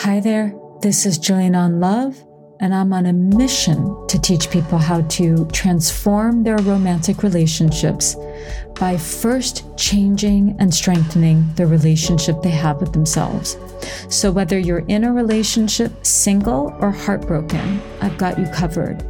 [0.00, 2.22] Hi there, this is Jillian on Love,
[2.60, 8.14] and I'm on a mission to teach people how to transform their romantic relationships
[8.78, 13.56] by first changing and strengthening the relationship they have with themselves.
[14.10, 19.02] So, whether you're in a relationship, single, or heartbroken, I've got you covered.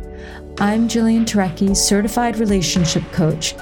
[0.61, 3.55] I'm Jillian Turecki, certified relationship coach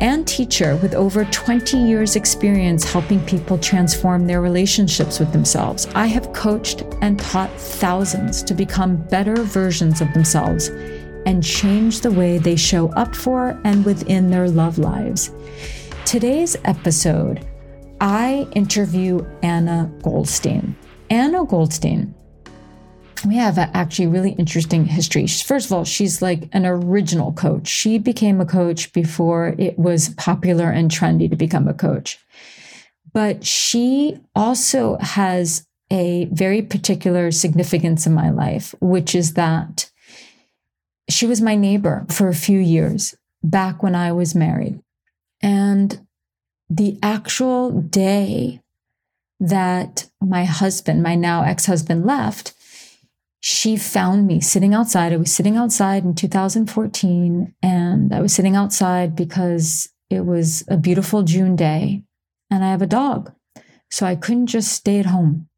[0.00, 5.86] and teacher with over 20 years' experience helping people transform their relationships with themselves.
[5.94, 10.68] I have coached and taught thousands to become better versions of themselves
[11.26, 15.32] and change the way they show up for and within their love lives.
[16.04, 17.44] Today's episode,
[18.00, 20.76] I interview Anna Goldstein.
[21.10, 22.14] Anna Goldstein
[23.26, 25.26] we have actually really interesting history.
[25.26, 27.68] First of all, she's like an original coach.
[27.68, 32.18] She became a coach before it was popular and trendy to become a coach.
[33.12, 39.90] But she also has a very particular significance in my life, which is that
[41.08, 44.80] she was my neighbor for a few years back when I was married.
[45.40, 46.06] And
[46.68, 48.60] the actual day
[49.38, 52.52] that my husband, my now ex husband, left,
[53.48, 55.12] she found me sitting outside.
[55.12, 60.76] I was sitting outside in 2014, and I was sitting outside because it was a
[60.76, 62.02] beautiful June day,
[62.50, 63.32] and I have a dog.
[63.88, 65.48] So I couldn't just stay at home.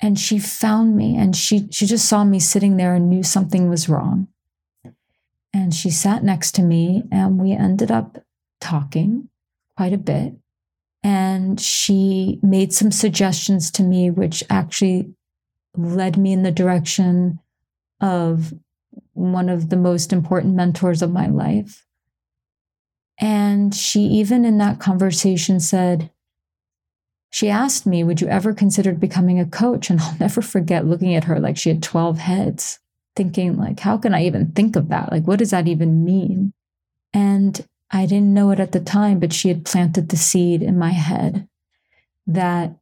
[0.00, 3.70] And she found me, and she, she just saw me sitting there and knew something
[3.70, 4.26] was wrong.
[5.54, 8.18] And she sat next to me, and we ended up
[8.60, 9.28] talking
[9.76, 10.34] quite a bit.
[11.04, 15.14] And she made some suggestions to me, which actually
[15.76, 17.38] led me in the direction
[18.00, 18.52] of
[19.14, 21.86] one of the most important mentors of my life.
[23.18, 26.10] And she, even in that conversation, said,
[27.30, 29.90] she asked me, Would you ever consider becoming a coach?
[29.90, 32.78] And I'll never forget looking at her like she had 12 heads,
[33.16, 35.10] thinking, like, how can I even think of that?
[35.12, 36.52] Like, what does that even mean?
[37.12, 40.78] And I didn't know it at the time, but she had planted the seed in
[40.78, 41.48] my head
[42.26, 42.76] that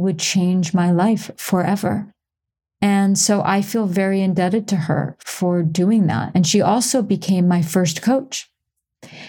[0.00, 2.12] would change my life forever.
[2.82, 6.32] And so I feel very indebted to her for doing that.
[6.34, 8.50] And she also became my first coach.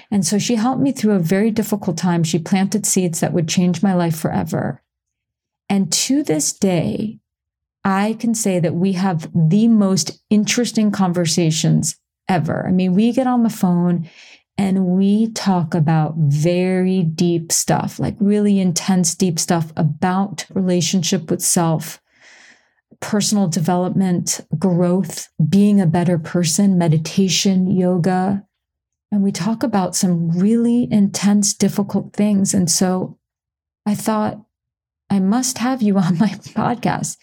[0.10, 2.24] And so she helped me through a very difficult time.
[2.24, 4.82] She planted seeds that would change my life forever.
[5.70, 7.20] And to this day,
[7.84, 12.66] I can say that we have the most interesting conversations ever.
[12.68, 14.10] I mean, we get on the phone
[14.62, 21.42] and we talk about very deep stuff, like really intense, deep stuff about relationship with
[21.42, 22.00] self,
[23.00, 28.46] personal development, growth, being a better person, meditation, yoga.
[29.12, 32.54] And we talk about some really intense, difficult things.
[32.54, 33.18] And so
[33.88, 34.46] I thought,
[35.10, 37.18] I must have you on my podcast.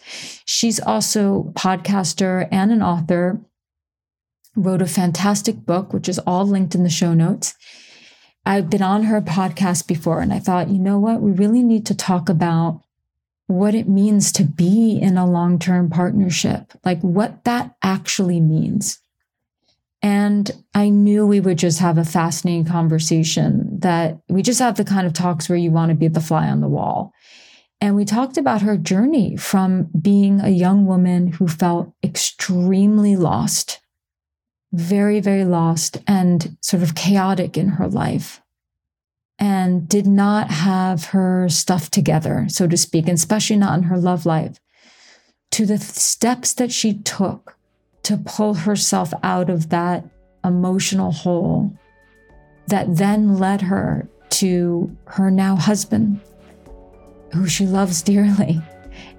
[0.45, 3.41] She's also podcaster and an author,
[4.59, 7.55] wrote a fantastic book, which is all linked in the show notes.
[8.45, 11.21] I've been on her podcast before, and I thought, you know what?
[11.21, 12.83] We really need to talk about
[13.47, 18.99] what it means to be in a long term partnership, like what that actually means.
[20.01, 24.85] And I knew we would just have a fascinating conversation that we just have the
[24.85, 27.13] kind of talks where you want to be the fly on the wall.
[27.81, 33.81] And we talked about her journey from being a young woman who felt extremely lost,
[34.73, 38.43] very, very lost and sort of chaotic in her life
[39.39, 43.97] and did not have her stuff together, so to speak, and especially not in her
[43.97, 44.59] love life,
[45.53, 47.57] to the steps that she took
[48.03, 50.05] to pull herself out of that
[50.45, 51.73] emotional hole
[52.67, 56.21] that then led her to her now husband,
[57.33, 58.61] who she loves dearly.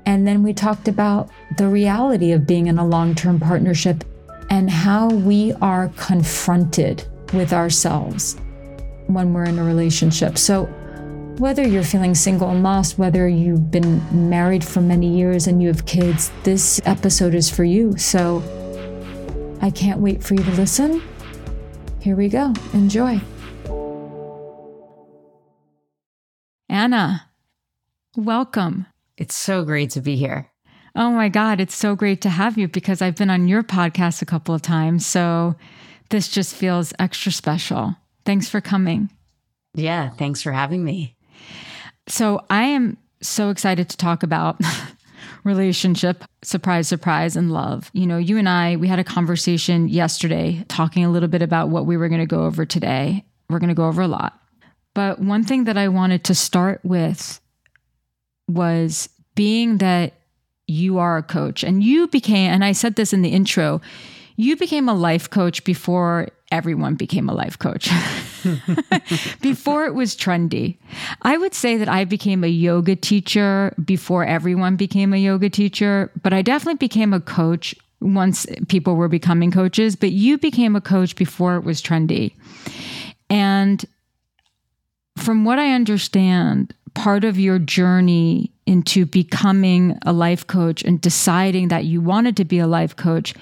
[0.06, 4.04] And then we talked about the reality of being in a long term partnership
[4.50, 7.04] and how we are confronted
[7.34, 8.36] with ourselves
[9.08, 10.38] when we're in a relationship.
[10.38, 10.66] So,
[11.38, 15.70] whether you're feeling single and lost, whether you've been married for many years and you
[15.70, 17.98] have kids, this episode is for you.
[17.98, 18.44] So,
[19.62, 21.02] I can't wait for you to listen.
[22.00, 22.54] Here we go.
[22.74, 23.22] Enjoy.
[26.68, 27.30] Anna,
[28.16, 28.86] welcome.
[29.18, 30.49] It's so great to be here.
[31.00, 34.22] Oh my God, it's so great to have you because I've been on your podcast
[34.22, 35.06] a couple of times.
[35.06, 35.56] So
[36.10, 37.96] this just feels extra special.
[38.26, 39.10] Thanks for coming.
[39.74, 41.16] Yeah, thanks for having me.
[42.10, 44.60] So I am so excited to talk about
[45.46, 47.90] relationship, surprise, surprise, and love.
[47.94, 51.70] You know, you and I, we had a conversation yesterday talking a little bit about
[51.70, 53.24] what we were going to go over today.
[53.50, 54.38] We're going to go over a lot.
[54.94, 57.40] But one thing that I wanted to start with
[58.50, 60.19] was being that
[60.70, 63.82] you are a coach and you became, and I said this in the intro,
[64.36, 67.90] you became a life coach before everyone became a life coach.
[69.42, 70.78] before it was trendy.
[71.24, 76.12] I would say that I became a yoga teacher before everyone became a yoga teacher,
[76.24, 80.82] but I definitely became a coach once people were becoming coaches, but you became a
[80.82, 82.34] coach before it was trendy.
[83.30, 83.86] And
[85.20, 91.70] from what I understand, part of your journey into becoming a life coach and deciding
[91.70, 93.34] that you wanted to be a life coach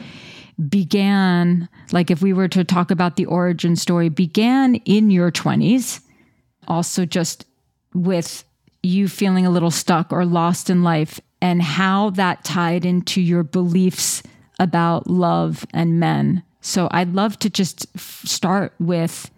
[0.70, 6.02] began, like if we were to talk about the origin story, began in your 20s,
[6.68, 7.46] also just
[7.94, 8.44] with
[8.84, 13.44] you feeling a little stuck or lost in life, and how that tied into your
[13.44, 14.24] beliefs
[14.60, 16.44] about love and men.
[16.62, 17.86] So I'd love to just
[18.28, 19.30] start with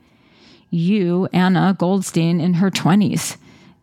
[0.70, 3.38] you, Anna Goldstein, in her 20s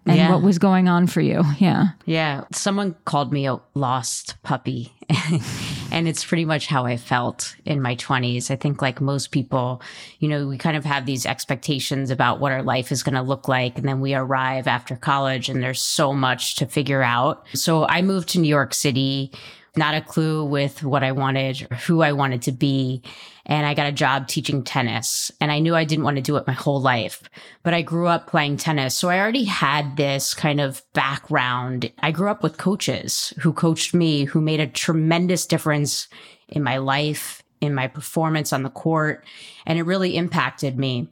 [0.07, 0.31] and yeah.
[0.31, 1.43] what was going on for you.
[1.59, 1.89] Yeah.
[2.05, 2.45] Yeah.
[2.53, 4.93] Someone called me a lost puppy.
[5.91, 8.51] and it's pretty much how I felt in my 20s.
[8.51, 9.83] I think, like most people,
[10.19, 13.23] you know, we kind of have these expectations about what our life is going to
[13.23, 13.79] look like.
[13.79, 17.47] And then we arrive after college and there's so much to figure out.
[17.55, 19.33] So I moved to New York City
[19.77, 23.03] not a clue with what I wanted or who I wanted to be.
[23.45, 25.31] And I got a job teaching tennis.
[25.41, 27.23] And I knew I didn't want to do it my whole life,
[27.63, 28.97] but I grew up playing tennis.
[28.97, 31.93] So I already had this kind of background.
[32.01, 36.09] I grew up with coaches who coached me, who made a tremendous difference
[36.49, 39.25] in my life, in my performance on the court.
[39.65, 41.09] And it really impacted me.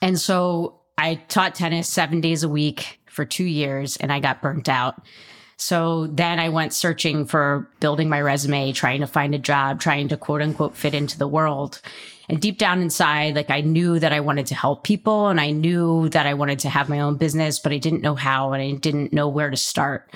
[0.00, 4.42] And so I taught tennis seven days a week for two years and I got
[4.42, 5.02] burnt out.
[5.58, 10.08] So then I went searching for building my resume, trying to find a job, trying
[10.08, 11.80] to quote unquote fit into the world.
[12.28, 15.50] And deep down inside, like I knew that I wanted to help people and I
[15.50, 18.62] knew that I wanted to have my own business, but I didn't know how and
[18.62, 20.08] I didn't know where to start.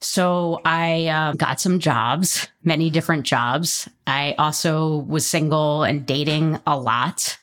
[0.00, 3.88] So I uh, got some jobs, many different jobs.
[4.06, 7.38] I also was single and dating a lot.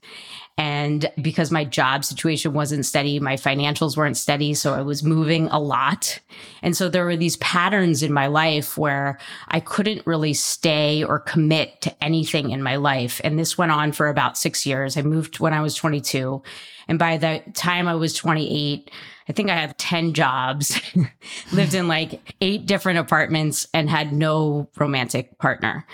[0.59, 4.53] And because my job situation wasn't steady, my financials weren't steady.
[4.53, 6.19] So I was moving a lot.
[6.61, 11.17] And so there were these patterns in my life where I couldn't really stay or
[11.17, 13.21] commit to anything in my life.
[13.23, 14.97] And this went on for about six years.
[14.97, 16.43] I moved when I was 22.
[16.89, 18.91] And by the time I was 28,
[19.29, 20.77] I think I had 10 jobs,
[21.53, 25.85] lived in like eight different apartments and had no romantic partner.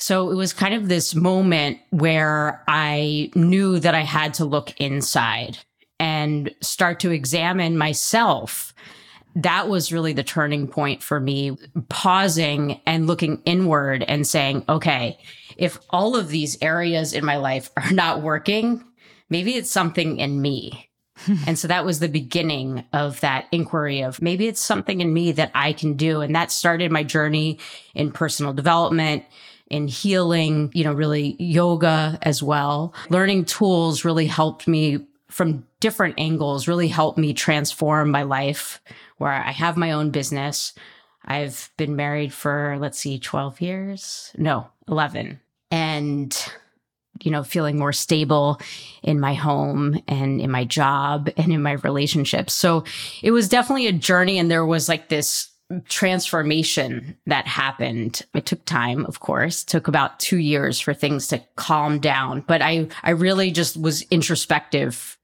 [0.00, 4.72] So it was kind of this moment where I knew that I had to look
[4.80, 5.58] inside
[5.98, 8.74] and start to examine myself.
[9.36, 11.58] That was really the turning point for me,
[11.90, 15.18] pausing and looking inward and saying, okay,
[15.58, 18.82] if all of these areas in my life are not working,
[19.28, 20.88] maybe it's something in me.
[21.46, 25.32] and so that was the beginning of that inquiry of maybe it's something in me
[25.32, 26.22] that I can do.
[26.22, 27.58] And that started my journey
[27.94, 29.24] in personal development,
[29.70, 32.92] in healing, you know, really yoga as well.
[33.08, 38.80] Learning tools really helped me from different angles, really helped me transform my life
[39.18, 40.74] where I have my own business.
[41.24, 44.32] I've been married for, let's see, 12 years.
[44.36, 45.38] No, 11.
[45.70, 46.36] And,
[47.22, 48.60] you know, feeling more stable
[49.02, 52.54] in my home and in my job and in my relationships.
[52.54, 52.84] So
[53.22, 54.38] it was definitely a journey.
[54.38, 55.49] And there was like this
[55.88, 58.22] transformation that happened.
[58.34, 62.40] It took time, of course, it took about two years for things to calm down,
[62.46, 65.16] but I, I really just was introspective,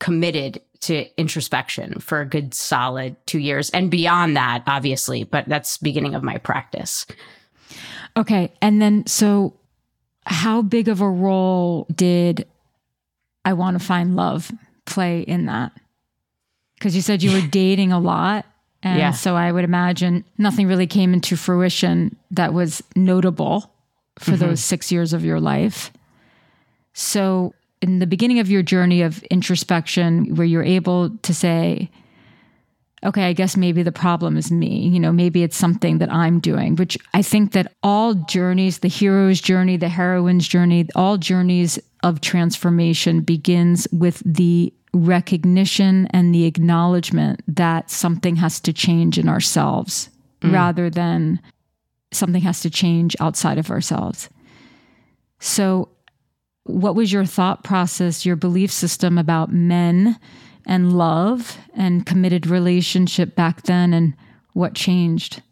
[0.00, 5.78] committed to introspection for a good solid two years and beyond that, obviously, but that's
[5.78, 7.06] beginning of my practice.
[8.16, 8.52] Okay.
[8.62, 9.54] And then, so
[10.26, 12.46] how big of a role did
[13.44, 14.52] I want to find love
[14.84, 15.72] play in that?
[16.74, 18.46] Because you said you were dating a lot.
[18.82, 19.10] And Yeah.
[19.10, 23.72] so I would imagine nothing really came into fruition that was notable
[24.18, 24.40] for mm-hmm.
[24.40, 25.92] those six years of your life.
[26.92, 31.90] So, in the beginning of your journey of introspection, where you're able to say,
[33.04, 34.88] okay, I guess maybe the problem is me.
[34.88, 38.88] You know, maybe it's something that I'm doing, which I think that all journeys, the
[38.88, 46.44] hero's journey, the heroine's journey, all journeys of transformation begins with the recognition and the
[46.44, 50.52] acknowledgement that something has to change in ourselves mm.
[50.52, 51.40] rather than
[52.12, 54.28] something has to change outside of ourselves.
[55.40, 55.90] So,
[56.64, 60.18] what was your thought process, your belief system about men
[60.66, 64.14] and love and committed relationship back then, and
[64.52, 65.42] what changed?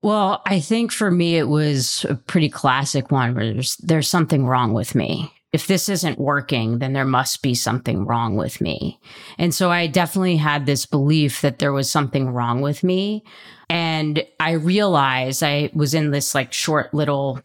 [0.00, 4.46] Well, I think for me, it was a pretty classic one where there's, there's something
[4.46, 5.32] wrong with me.
[5.58, 9.00] If this isn't working, then there must be something wrong with me.
[9.38, 13.24] And so I definitely had this belief that there was something wrong with me.
[13.68, 17.40] And I realized I was in this like short little,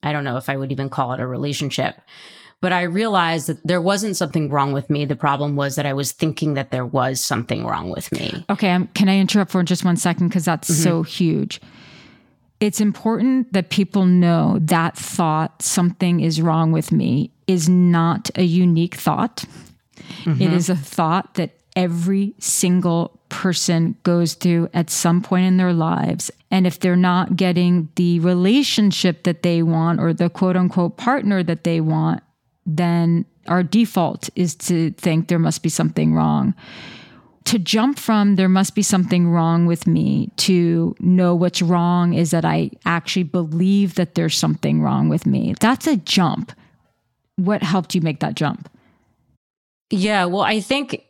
[0.00, 2.00] I don't know if I would even call it a relationship,
[2.60, 5.04] but I realized that there wasn't something wrong with me.
[5.04, 8.44] The problem was that I was thinking that there was something wrong with me.
[8.48, 10.28] Okay, um, can I interrupt for just one second?
[10.28, 11.60] Because that's so huge.
[12.60, 18.42] It's important that people know that thought, something is wrong with me, is not a
[18.44, 19.44] unique thought.
[19.44, 20.54] It mm-hmm.
[20.54, 26.30] is a thought that every single person goes through at some point in their lives.
[26.50, 31.42] And if they're not getting the relationship that they want or the quote unquote partner
[31.42, 32.22] that they want,
[32.66, 36.54] then our default is to think there must be something wrong
[37.44, 42.30] to jump from there must be something wrong with me to know what's wrong is
[42.30, 45.54] that I actually believe that there's something wrong with me.
[45.58, 46.52] That's a jump.
[47.36, 48.70] What helped you make that jump?
[49.90, 51.02] Yeah, well, I think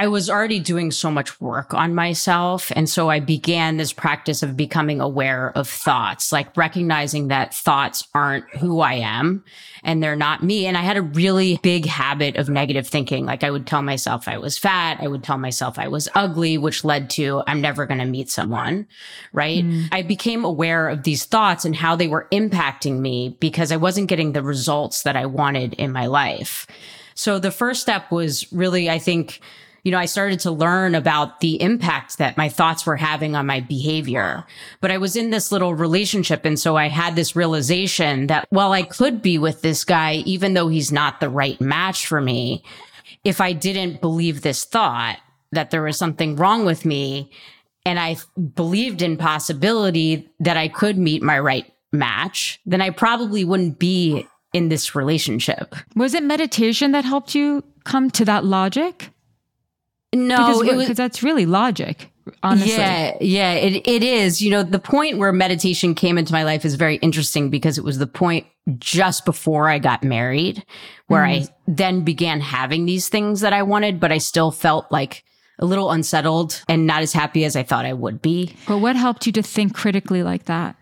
[0.00, 2.72] I was already doing so much work on myself.
[2.74, 8.08] And so I began this practice of becoming aware of thoughts, like recognizing that thoughts
[8.14, 9.44] aren't who I am
[9.84, 10.64] and they're not me.
[10.64, 13.26] And I had a really big habit of negative thinking.
[13.26, 14.96] Like I would tell myself I was fat.
[15.02, 18.30] I would tell myself I was ugly, which led to I'm never going to meet
[18.30, 18.86] someone.
[19.34, 19.64] Right.
[19.64, 19.82] Hmm.
[19.92, 24.08] I became aware of these thoughts and how they were impacting me because I wasn't
[24.08, 26.66] getting the results that I wanted in my life.
[27.14, 29.42] So the first step was really, I think,
[29.82, 33.46] you know, I started to learn about the impact that my thoughts were having on
[33.46, 34.44] my behavior.
[34.80, 36.44] But I was in this little relationship.
[36.44, 40.54] And so I had this realization that while I could be with this guy, even
[40.54, 42.62] though he's not the right match for me,
[43.24, 45.18] if I didn't believe this thought
[45.52, 47.30] that there was something wrong with me
[47.84, 48.16] and I
[48.54, 54.26] believed in possibility that I could meet my right match, then I probably wouldn't be
[54.52, 55.74] in this relationship.
[55.96, 59.10] Was it meditation that helped you come to that logic?
[60.12, 62.10] No, Because that's really logic,
[62.42, 62.72] honestly.
[62.72, 64.42] Yeah, yeah, it, it is.
[64.42, 67.84] You know, the point where meditation came into my life is very interesting because it
[67.84, 68.46] was the point
[68.78, 70.64] just before I got married
[71.06, 71.52] where I mm.
[71.68, 75.24] then began having these things that I wanted, but I still felt like
[75.60, 78.56] a little unsettled and not as happy as I thought I would be.
[78.66, 80.76] But what helped you to think critically like that?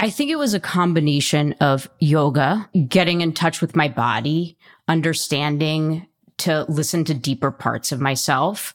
[0.00, 4.56] I think it was a combination of yoga, getting in touch with my body,
[4.88, 6.06] understanding
[6.42, 8.74] to listen to deeper parts of myself.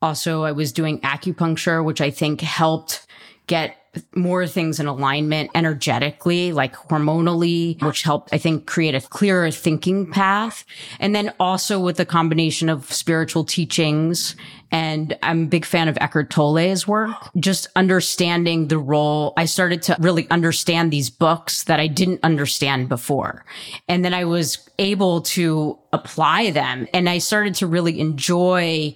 [0.00, 3.06] Also, I was doing acupuncture, which I think helped
[3.46, 3.76] get
[4.14, 10.10] more things in alignment energetically, like hormonally, which helped, I think, create a clearer thinking
[10.10, 10.64] path.
[11.00, 14.36] And then also with the combination of spiritual teachings.
[14.70, 19.32] And I'm a big fan of Eckhart Tolle's work, just understanding the role.
[19.36, 23.44] I started to really understand these books that I didn't understand before.
[23.88, 28.94] And then I was able to apply them and I started to really enjoy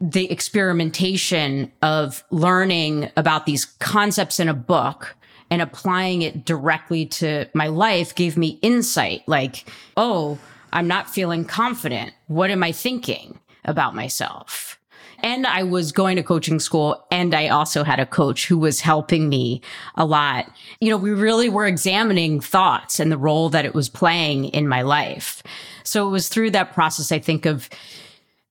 [0.00, 5.16] the experimentation of learning about these concepts in a book
[5.50, 9.64] and applying it directly to my life gave me insight like,
[9.96, 10.38] oh,
[10.72, 12.12] I'm not feeling confident.
[12.26, 14.78] What am I thinking about myself?
[15.22, 18.80] And I was going to coaching school and I also had a coach who was
[18.80, 19.62] helping me
[19.94, 20.50] a lot.
[20.80, 24.68] You know, we really were examining thoughts and the role that it was playing in
[24.68, 25.42] my life.
[25.84, 27.70] So it was through that process, I think, of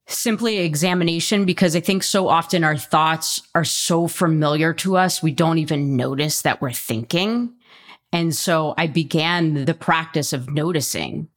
[0.08, 5.32] simply examination because I think so often our thoughts are so familiar to us, we
[5.32, 7.54] don't even notice that we're thinking.
[8.14, 11.28] And so I began the practice of noticing.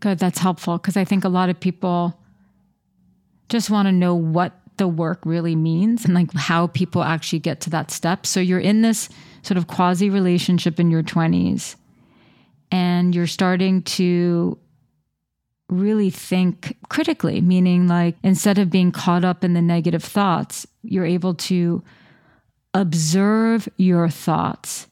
[0.00, 2.18] Good, that's helpful because I think a lot of people
[3.48, 7.60] just want to know what the work really means and like how people actually get
[7.62, 8.26] to that step.
[8.26, 9.08] So you're in this
[9.42, 11.76] sort of quasi relationship in your 20s
[12.70, 14.58] and you're starting to
[15.68, 21.04] really think critically, meaning like instead of being caught up in the negative thoughts, you're
[21.06, 21.82] able to
[22.74, 24.86] observe your thoughts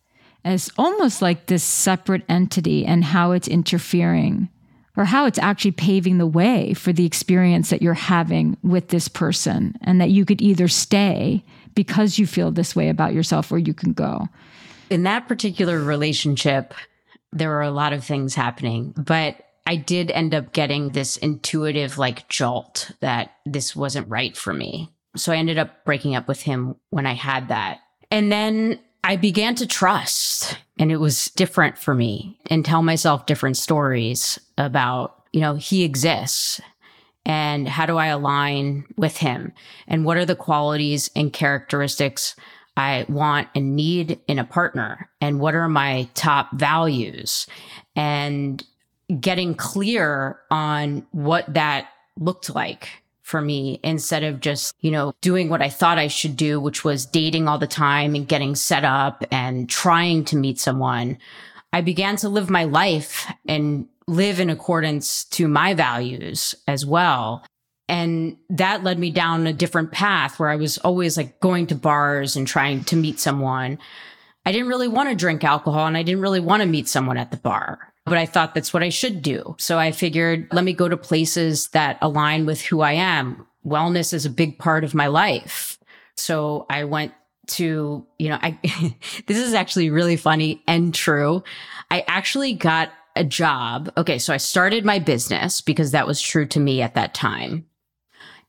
[0.45, 4.49] as almost like this separate entity and how it's interfering
[4.97, 9.09] or how it's actually paving the way for the experience that you're having with this
[9.09, 13.59] person and that you could either stay because you feel this way about yourself or
[13.59, 14.29] you can go.
[14.89, 16.73] In that particular relationship,
[17.33, 21.99] there were a lot of things happening, but I did end up getting this intuitive
[21.99, 24.93] like jolt that this wasn't right for me.
[25.17, 27.81] So I ended up breaking up with him when I had that.
[28.11, 33.27] And then I began to trust and it was different for me and tell myself
[33.27, 36.61] different stories about, you know, he exists
[37.25, 39.53] and how do I align with him
[39.89, 42.37] and what are the qualities and characteristics
[42.77, 47.47] I want and need in a partner and what are my top values
[47.97, 48.65] and
[49.21, 52.89] getting clear on what that looked like
[53.23, 56.85] for me instead of just, you know, doing what I thought I should do, which
[56.85, 61.19] was dating all the time and getting set up and trying to meet someone.
[61.73, 67.45] I began to live my life and live in accordance to my values as well.
[67.89, 71.75] And that led me down a different path where I was always like going to
[71.75, 73.79] bars and trying to meet someone.
[74.45, 77.17] I didn't really want to drink alcohol and I didn't really want to meet someone
[77.17, 79.57] at the bar but I thought that's what I should do.
[79.59, 83.47] So I figured, let me go to places that align with who I am.
[83.67, 85.77] Wellness is a big part of my life.
[86.17, 87.13] So I went
[87.49, 88.59] to, you know, I,
[89.27, 91.43] this is actually really funny and true.
[91.91, 93.91] I actually got a job.
[93.97, 94.19] Okay.
[94.19, 97.67] So I started my business because that was true to me at that time.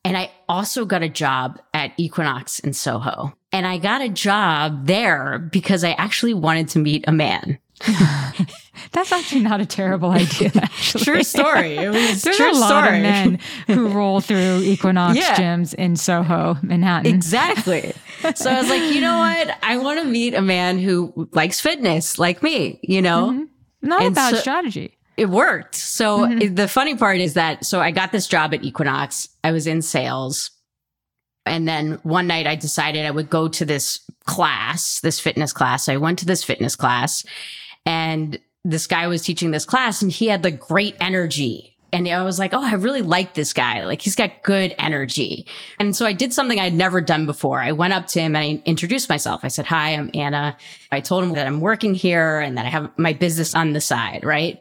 [0.06, 3.34] And I also got a job at Equinox in Soho.
[3.52, 7.58] And I got a job there because I actually wanted to meet a man.
[8.92, 10.52] That's actually not a terrible idea.
[10.56, 11.04] Actually.
[11.04, 11.76] true story.
[11.78, 12.98] It was There's true a lot story.
[12.98, 15.36] of men who roll through Equinox Yeah.
[15.36, 17.14] gyms in Soho, Manhattan.
[17.14, 17.94] Exactly.
[18.36, 19.58] so I was like, you know what?
[19.64, 23.30] I want to meet a man who likes fitness like me, you know?
[23.32, 23.44] Mm-hmm.
[23.90, 24.94] Not a And bad so- strategy.
[25.18, 25.74] It worked.
[25.76, 26.42] So mm-hmm.
[26.44, 29.28] it- the funny part is that so I got this job at Equinox.
[29.44, 30.52] I was in sales.
[31.46, 35.88] And then one night I decided I would go to this class, this fitness class.
[35.90, 37.26] I went to this fitness class
[37.86, 38.38] and
[38.70, 41.74] this guy was teaching this class and he had like great energy.
[41.94, 43.86] And I was like, oh, I really like this guy.
[43.86, 45.48] Like he's got good energy.
[45.80, 47.62] And so I did something I'd never done before.
[47.62, 49.46] I went up to him and I introduced myself.
[49.46, 50.58] I said, hi, I'm Anna.
[50.92, 53.80] I told him that I'm working here and that I have my business on the
[53.80, 54.60] side, right?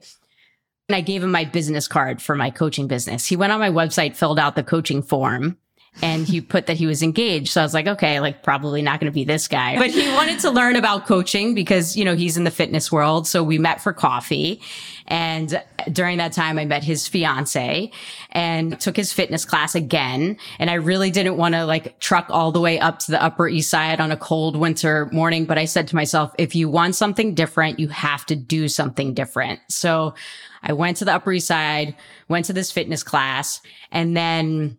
[0.89, 3.27] And I gave him my business card for my coaching business.
[3.27, 5.59] He went on my website, filled out the coaching form,
[6.03, 7.49] and he put that he was engaged.
[7.49, 9.79] So I was like, okay, like probably not going to be this guy.
[9.79, 13.27] But he wanted to learn about coaching because, you know, he's in the fitness world.
[13.27, 14.61] So we met for coffee.
[15.07, 17.91] And during that time, I met his fiance
[18.33, 20.37] and took his fitness class again.
[20.59, 23.49] And I really didn't want to like truck all the way up to the Upper
[23.49, 25.47] East Side on a cold winter morning.
[25.47, 29.15] But I said to myself, if you want something different, you have to do something
[29.15, 29.61] different.
[29.69, 30.15] So
[30.63, 31.95] I went to the Upper East Side,
[32.29, 33.61] went to this fitness class,
[33.93, 34.79] and then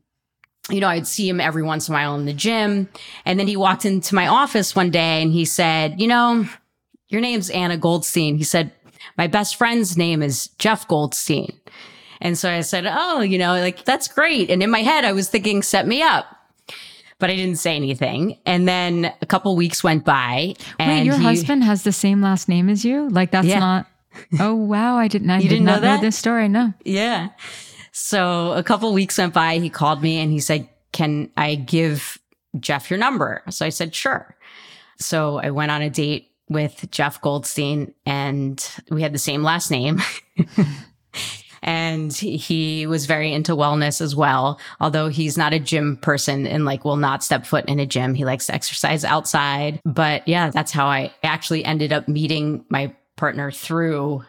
[0.69, 2.89] you know, I'd see him every once in a while in the gym.
[3.25, 6.45] And then he walked into my office one day and he said, you know,
[7.10, 8.36] your name's Anna Goldstein.
[8.38, 8.71] He said,
[9.17, 11.58] my best friend's name is Jeff Goldstein.
[12.19, 14.49] And so I said, oh, you know, like that's great.
[14.49, 16.25] And in my head, I was thinking, set me up.
[17.19, 18.38] But I didn't say anything.
[18.45, 20.53] And then a couple weeks went by.
[20.77, 23.10] And Wait, your he- husband has the same last name as you?
[23.10, 23.60] Like that's Yeah.
[23.60, 23.88] not.
[24.39, 25.30] Oh wow, I didn't.
[25.30, 26.01] I did didn't know not know, that?
[26.01, 26.47] this story.
[26.49, 26.73] No.
[26.84, 27.30] Yeah.
[27.99, 29.57] So a couple weeks went by.
[29.57, 32.19] He called me and he said, Can I give
[32.60, 33.41] Jeff your number?
[33.49, 34.36] So I said, Sure.
[34.99, 39.71] So I went on a date with Jeff Goldstein and we had the same last
[39.71, 39.99] name.
[41.63, 44.60] and he was very into wellness as well.
[44.79, 48.13] Although he's not a gym person and like will not step foot in a gym.
[48.13, 49.81] He likes to exercise outside.
[49.86, 54.23] But yeah, that's how I actually ended up meeting my partner through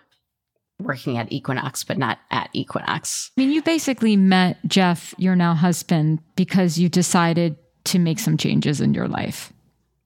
[0.81, 3.31] working at Equinox, but not at Equinox.
[3.37, 8.37] I mean, you basically met Jeff, your now husband, because you decided to make some
[8.37, 9.53] changes in your life.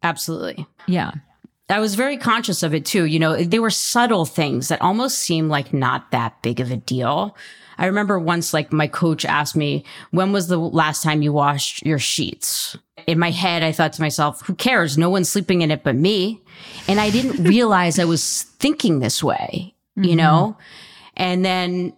[0.03, 0.67] Absolutely.
[0.87, 1.13] Yeah.
[1.69, 3.05] I was very conscious of it too.
[3.05, 6.77] You know, they were subtle things that almost seemed like not that big of a
[6.77, 7.37] deal.
[7.79, 11.85] I remember once, like, my coach asked me, when was the last time you washed
[11.85, 12.77] your sheets?
[13.07, 14.99] In my head, I thought to myself, who cares?
[14.99, 16.43] No one's sleeping in it but me.
[16.87, 20.17] And I didn't realize I was thinking this way, you mm-hmm.
[20.17, 20.59] know?
[21.17, 21.95] And then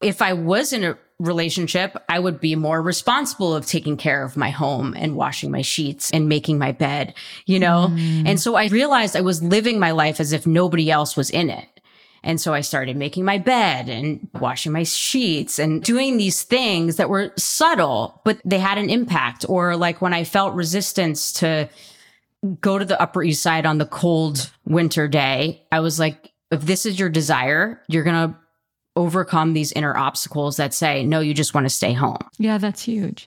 [0.00, 4.36] if I was in a relationship, I would be more responsible of taking care of
[4.36, 7.84] my home and washing my sheets and making my bed, you know?
[7.84, 8.38] And mm.
[8.38, 11.68] so I realized I was living my life as if nobody else was in it.
[12.22, 16.96] And so I started making my bed and washing my sheets and doing these things
[16.96, 19.44] that were subtle, but they had an impact.
[19.48, 21.68] Or like when I felt resistance to
[22.60, 26.62] go to the Upper East Side on the cold winter day, I was like, if
[26.62, 28.36] this is your desire, you're going to
[28.96, 32.18] overcome these inner obstacles that say, no, you just want to stay home.
[32.38, 33.26] Yeah, that's huge.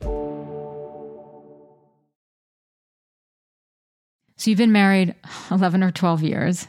[4.38, 5.16] So you've been married
[5.52, 6.68] 11 or 12 years.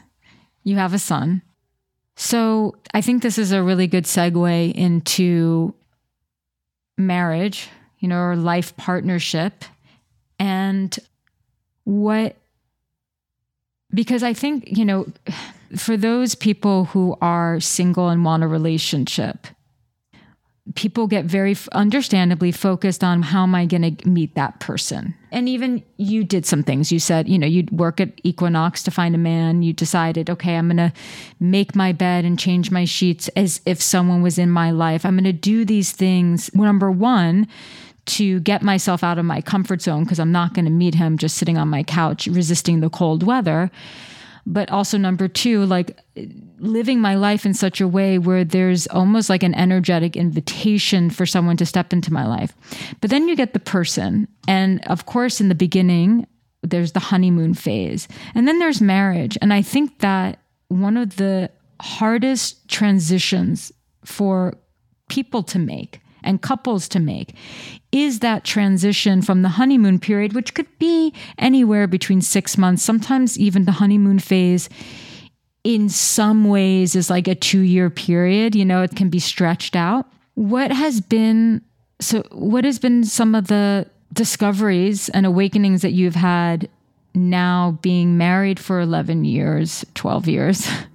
[0.63, 1.41] You have a son.
[2.15, 5.75] So I think this is a really good segue into
[6.97, 7.67] marriage,
[7.99, 9.65] you know, or life partnership
[10.39, 10.97] and
[11.83, 12.37] what
[13.93, 15.07] because I think, you know,
[15.75, 19.47] for those people who are single and want a relationship,
[20.73, 25.13] people get very understandably focused on how am I going to meet that person.
[25.31, 26.91] And even you did some things.
[26.91, 29.61] You said, you know, you'd work at Equinox to find a man.
[29.61, 30.93] You decided, okay, I'm going to
[31.39, 35.05] make my bed and change my sheets as if someone was in my life.
[35.05, 36.53] I'm going to do these things.
[36.55, 37.47] Number one,
[38.05, 41.17] to get myself out of my comfort zone because I'm not going to meet him
[41.17, 43.71] just sitting on my couch resisting the cold weather
[44.45, 45.99] but also number two like
[46.59, 51.25] living my life in such a way where there's almost like an energetic invitation for
[51.25, 52.53] someone to step into my life.
[53.01, 56.27] But then you get the person and of course in the beginning
[56.61, 59.37] there's the honeymoon phase and then there's marriage.
[59.41, 61.49] And i think that one of the
[61.81, 63.71] hardest transitions
[64.03, 64.53] for
[65.09, 67.35] people to make and couples to make
[67.91, 73.39] is that transition from the honeymoon period, which could be anywhere between six months, sometimes
[73.39, 74.67] even the honeymoon phase
[75.63, 78.55] in some ways is like a two year period.
[78.55, 80.07] You know, it can be stretched out.
[80.35, 81.61] What has been,
[81.99, 86.69] so what has been some of the discoveries and awakenings that you've had
[87.13, 90.67] now being married for 11 years, 12 years?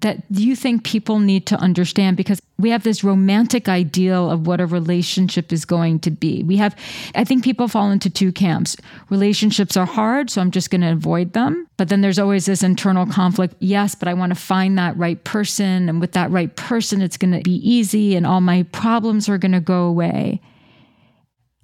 [0.00, 4.60] that you think people need to understand because we have this romantic ideal of what
[4.60, 6.42] a relationship is going to be.
[6.42, 6.76] We have,
[7.14, 8.76] I think people fall into two camps.
[9.10, 11.66] Relationships are hard, so I'm just going to avoid them.
[11.76, 13.54] But then there's always this internal conflict.
[13.60, 15.88] Yes, but I want to find that right person.
[15.88, 19.38] And with that right person, it's going to be easy and all my problems are
[19.38, 20.40] going to go away.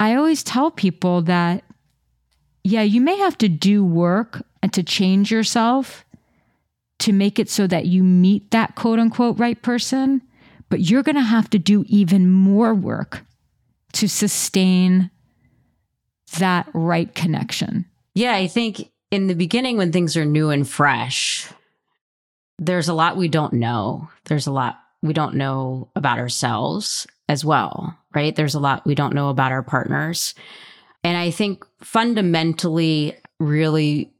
[0.00, 1.64] I always tell people that,
[2.64, 6.04] yeah, you may have to do work and to change yourself
[7.02, 10.22] to make it so that you meet that quote unquote right person,
[10.68, 13.22] but you're going to have to do even more work
[13.92, 15.10] to sustain
[16.38, 17.84] that right connection.
[18.14, 21.48] Yeah, I think in the beginning, when things are new and fresh,
[22.58, 24.08] there's a lot we don't know.
[24.24, 28.34] There's a lot we don't know about ourselves as well, right?
[28.34, 30.34] There's a lot we don't know about our partners.
[31.04, 34.12] And I think fundamentally, really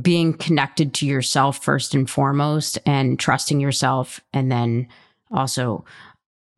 [0.00, 4.88] being connected to yourself first and foremost and trusting yourself and then
[5.30, 5.84] also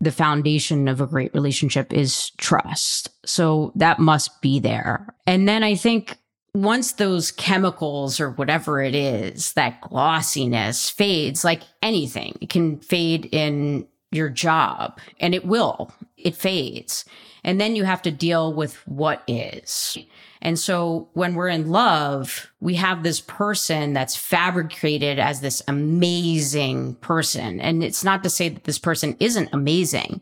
[0.00, 3.08] the foundation of a great relationship is trust.
[3.24, 5.06] So that must be there.
[5.26, 6.18] And then I think
[6.54, 13.28] once those chemicals or whatever it is, that glossiness fades like anything, it can fade
[13.32, 17.04] in your job and it will, it fades.
[17.42, 19.98] And then you have to deal with what is.
[20.44, 26.96] And so when we're in love, we have this person that's fabricated as this amazing
[26.96, 27.60] person.
[27.60, 30.20] And it's not to say that this person isn't amazing,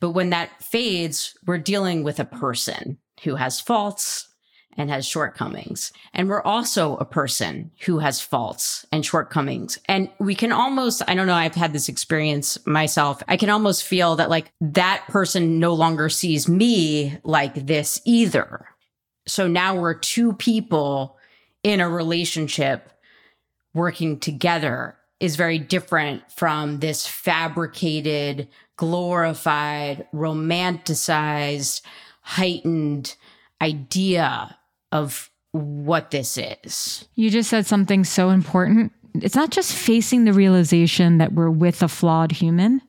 [0.00, 4.30] but when that fades, we're dealing with a person who has faults,
[4.76, 5.92] and has shortcomings.
[6.14, 9.78] And we're also a person who has faults and shortcomings.
[9.86, 13.22] And we can almost, I don't know, I've had this experience myself.
[13.28, 18.66] I can almost feel that like that person no longer sees me like this either.
[19.30, 21.16] So now we're two people
[21.62, 22.90] in a relationship
[23.72, 31.82] working together is very different from this fabricated, glorified, romanticized,
[32.22, 33.14] heightened
[33.62, 34.58] idea
[34.90, 37.06] of what this is.
[37.14, 38.92] You just said something so important.
[39.14, 42.82] It's not just facing the realization that we're with a flawed human,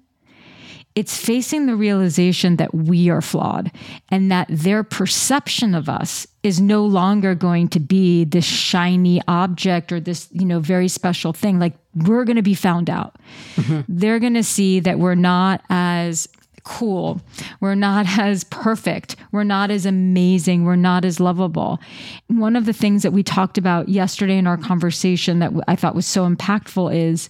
[0.95, 3.71] it's facing the realization that we are flawed
[4.09, 9.91] and that their perception of us is no longer going to be this shiny object
[9.91, 11.59] or this, you know, very special thing.
[11.59, 13.15] Like we're going to be found out.
[13.55, 13.81] Mm-hmm.
[13.87, 16.27] They're going to see that we're not as
[16.63, 17.21] cool.
[17.59, 19.15] We're not as perfect.
[19.31, 20.65] We're not as amazing.
[20.65, 21.79] We're not as lovable.
[22.27, 25.95] One of the things that we talked about yesterday in our conversation that I thought
[25.95, 27.29] was so impactful is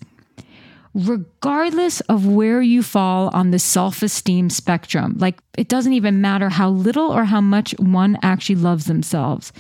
[0.94, 6.50] regardless of where you fall on the self esteem spectrum, like it doesn't even matter
[6.50, 9.54] how little or how much one actually loves themselves.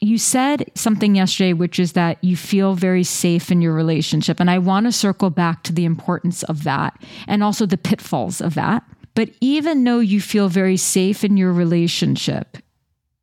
[0.00, 4.38] you said something yesterday, which is that you feel very safe in your relationship.
[4.38, 8.40] And I want to circle back to the importance of that and also the pitfalls
[8.40, 8.82] of that.
[9.14, 12.58] But even though you feel very safe in your relationship,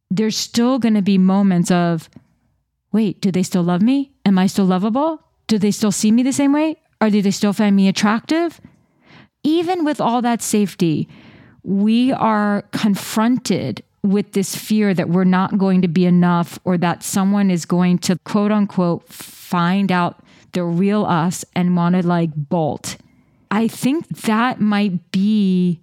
[0.10, 2.10] there's still going to be moments of,
[2.92, 4.14] wait, do they still love me?
[4.26, 5.22] Am I still lovable?
[5.48, 6.78] Do they still see me the same way?
[7.02, 8.62] Or do they still find me attractive?
[9.44, 11.10] Even with all that safety,
[11.64, 17.04] we are confronted with this fear that we're not going to be enough or that
[17.04, 22.32] someone is going to quote unquote find out the real us and want to like
[22.36, 22.98] bolt.
[23.50, 25.82] I think that might be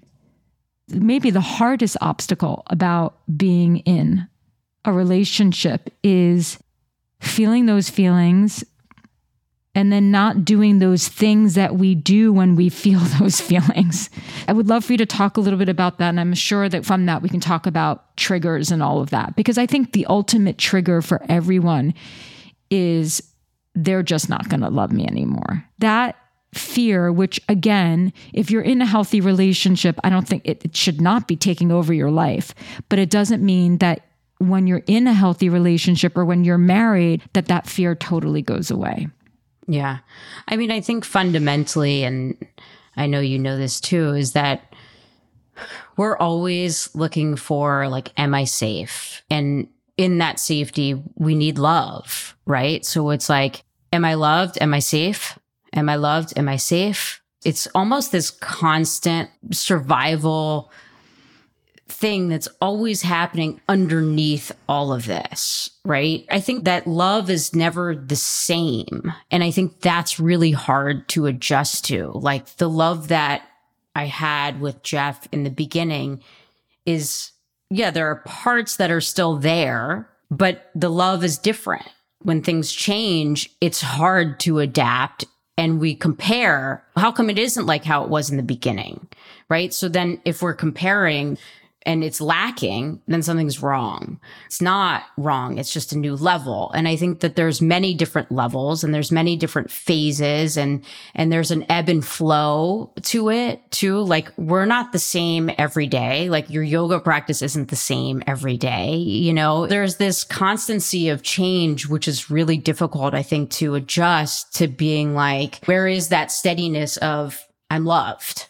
[0.88, 4.26] maybe the hardest obstacle about being in
[4.85, 6.59] a relationship is
[7.20, 8.64] feeling those feelings
[9.79, 14.11] and then not doing those things that we do when we feel those feelings.
[14.49, 16.09] I would love for you to talk a little bit about that.
[16.09, 19.37] And I'm sure that from that, we can talk about triggers and all of that,
[19.37, 21.95] because I think the ultimate trigger for everyone
[22.73, 23.23] is
[23.77, 25.64] they're just not going to love me anymore.
[25.79, 26.17] That
[26.55, 31.01] fear, which again, if you're in a healthy relationship, I don't think it, it should
[31.01, 32.53] not be taking over your life,
[32.88, 37.23] but it doesn't mean that when you're in a healthy relationship or when you're married,
[37.35, 39.07] that that fear totally goes away.
[39.68, 39.98] Yeah.
[40.48, 42.37] I mean, I think fundamentally, and
[42.96, 44.74] I know you know this too, is that
[45.96, 49.22] we're always looking for, like, am I safe?
[49.31, 52.85] And in that safety, we need love, right?
[52.85, 54.57] So it's like, am I loved?
[54.61, 55.38] Am I safe?
[55.74, 56.33] Am I loved?
[56.38, 57.20] Am I safe?
[57.44, 60.72] It's almost this constant survival
[61.88, 66.24] thing that's always happening underneath all of this, right?
[66.31, 69.12] I think that love is never the same.
[69.31, 72.12] And I think that's really hard to adjust to.
[72.14, 73.42] Like the love that
[73.94, 76.22] I had with Jeff in the beginning
[76.87, 77.33] is,
[77.70, 81.88] yeah, there are parts that are still there, but the love is different.
[82.22, 85.24] When things change, it's hard to adapt
[85.57, 86.85] and we compare.
[86.96, 89.09] How come it isn't like how it was in the beginning?
[89.48, 89.74] Right.
[89.74, 91.38] So then if we're comparing,
[91.88, 94.20] and it's lacking, then something's wrong.
[94.44, 95.57] It's not wrong.
[95.57, 96.70] It's just a new level.
[96.72, 101.33] And I think that there's many different levels and there's many different phases and, and
[101.33, 104.01] there's an ebb and flow to it too.
[104.01, 106.29] Like we're not the same every day.
[106.29, 108.94] Like your yoga practice isn't the same every day.
[108.96, 114.55] You know, there's this constancy of change, which is really difficult, I think, to adjust
[114.57, 118.48] to being like, where is that steadiness of I'm loved?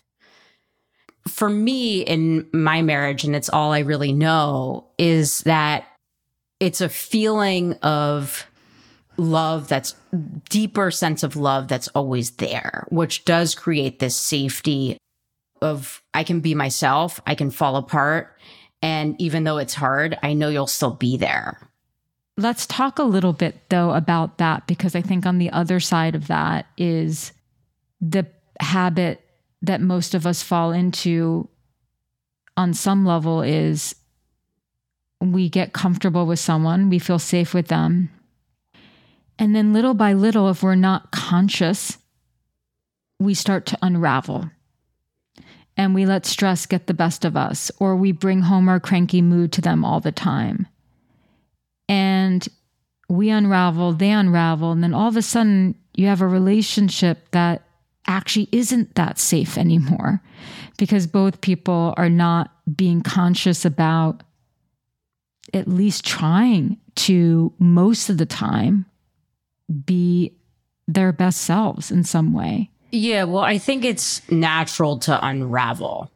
[1.29, 5.85] For me in my marriage, and it's all I really know, is that
[6.61, 8.47] it's a feeling of
[9.17, 9.95] love that's
[10.49, 14.97] deeper sense of love that's always there, which does create this safety
[15.61, 18.37] of I can be myself, I can fall apart.
[18.81, 21.59] And even though it's hard, I know you'll still be there.
[22.37, 26.15] Let's talk a little bit though about that because I think on the other side
[26.15, 27.33] of that is
[28.01, 28.27] the
[28.61, 29.21] habit
[29.63, 31.49] that most of us fall into
[32.57, 33.95] on some level is
[35.21, 38.11] we get comfortable with someone, we feel safe with them.
[39.39, 41.99] And then little by little, if we're not conscious,
[43.21, 44.51] we start to unravel
[45.77, 49.23] and we let stress get the best of us, or we bring home our cranky
[49.23, 50.67] mood to them all the time.
[51.89, 52.47] And
[53.09, 57.63] we unravel, they unravel, and then all of a sudden you have a relationship that
[58.09, 60.21] actually isn't that safe anymore
[60.79, 64.23] because both people are not being conscious about
[65.55, 68.87] at least trying to most of the time
[69.85, 70.35] be
[70.87, 72.71] their best selves in some way.
[72.91, 76.11] Yeah, well, I think it's natural to unravel.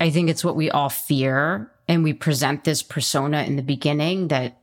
[0.00, 1.70] I think it's what we all fear.
[1.88, 4.62] And we present this persona in the beginning that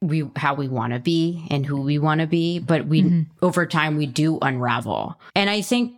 [0.00, 3.22] we how we want to be and who we want to be but we mm-hmm.
[3.42, 5.92] over time we do unravel and i think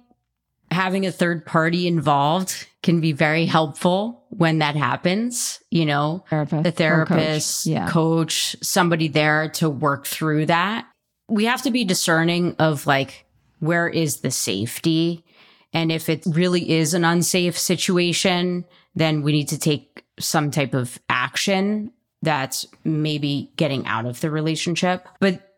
[0.70, 5.62] having a third party involved can be very helpful when that happens.
[5.70, 7.72] You know, therapist, the therapist, coach.
[7.72, 7.88] Yeah.
[7.88, 10.86] coach, somebody there to work through that.
[11.28, 13.26] We have to be discerning of like,
[13.60, 15.24] where is the safety?
[15.72, 20.74] And if it really is an unsafe situation, then we need to take some type
[20.74, 25.06] of action that's maybe getting out of the relationship.
[25.20, 25.49] But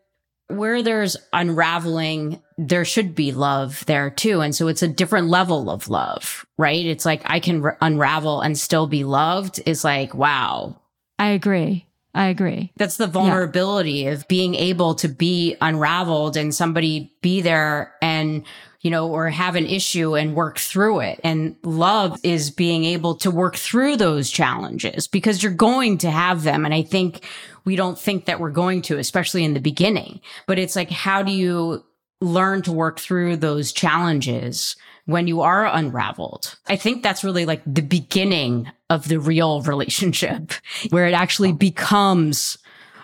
[0.47, 4.41] where there's unraveling, there should be love there too.
[4.41, 6.85] And so it's a different level of love, right?
[6.85, 10.79] It's like I can r- unravel and still be loved is like, wow.
[11.17, 11.87] I agree.
[12.13, 12.71] I agree.
[12.77, 14.11] That's the vulnerability yeah.
[14.11, 18.43] of being able to be unraveled and somebody be there and,
[18.81, 21.19] you know, or have an issue and work through it.
[21.23, 26.43] And love is being able to work through those challenges because you're going to have
[26.43, 26.65] them.
[26.65, 27.25] And I think
[27.65, 30.19] we don't think that we're going to, especially in the beginning.
[30.47, 31.83] But it's like, how do you
[32.21, 36.57] learn to work through those challenges when you are unraveled?
[36.67, 40.51] I think that's really like the beginning of the real relationship
[40.89, 42.57] where it actually becomes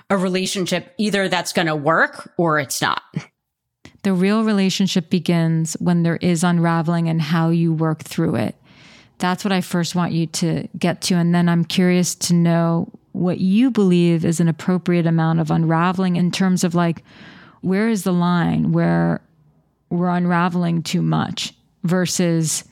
[0.10, 3.04] a relationship either that's going to work or it's not.
[4.04, 8.56] The real relationship begins when there is unraveling and how you work through it.
[9.18, 11.16] That's what I first want you to get to.
[11.16, 12.90] And then I'm curious to know
[13.20, 17.04] what you believe is an appropriate amount of unraveling in terms of like,
[17.62, 19.22] where is the line where
[19.90, 21.54] we're unraveling too much
[21.84, 22.64] versus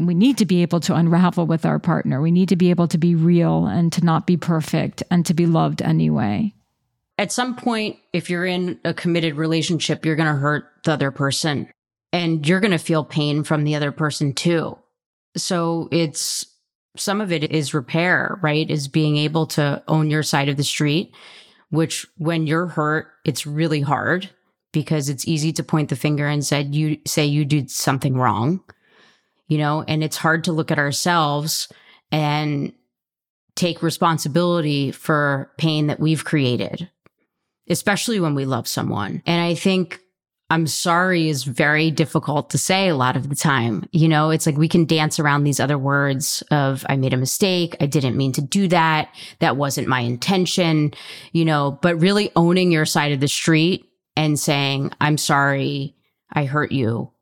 [0.00, 2.20] we need to be able to unravel with our partner.
[2.20, 5.34] We need to be able to be real and to not be perfect and to
[5.34, 6.54] be loved anyway.
[7.18, 11.10] At some point, if you're in a committed relationship, you're going to hurt the other
[11.10, 11.68] person
[12.12, 14.78] and you're going to feel pain from the other person too.
[15.36, 16.46] So it's
[16.96, 18.70] some of it is repair, right?
[18.70, 21.14] Is being able to own your side of the street,
[21.70, 24.30] which when you're hurt, it's really hard
[24.72, 28.62] because it's easy to point the finger and said you say you did something wrong,
[29.48, 31.70] you know, and it's hard to look at ourselves
[32.10, 32.72] and
[33.54, 36.90] take responsibility for pain that we've created,
[37.68, 39.22] especially when we love someone.
[39.26, 40.01] And I think
[40.52, 43.88] I'm sorry is very difficult to say a lot of the time.
[43.90, 47.16] You know, it's like we can dance around these other words of, I made a
[47.16, 47.74] mistake.
[47.80, 49.08] I didn't mean to do that.
[49.38, 50.92] That wasn't my intention,
[51.32, 55.96] you know, but really owning your side of the street and saying, I'm sorry.
[56.30, 57.12] I hurt you.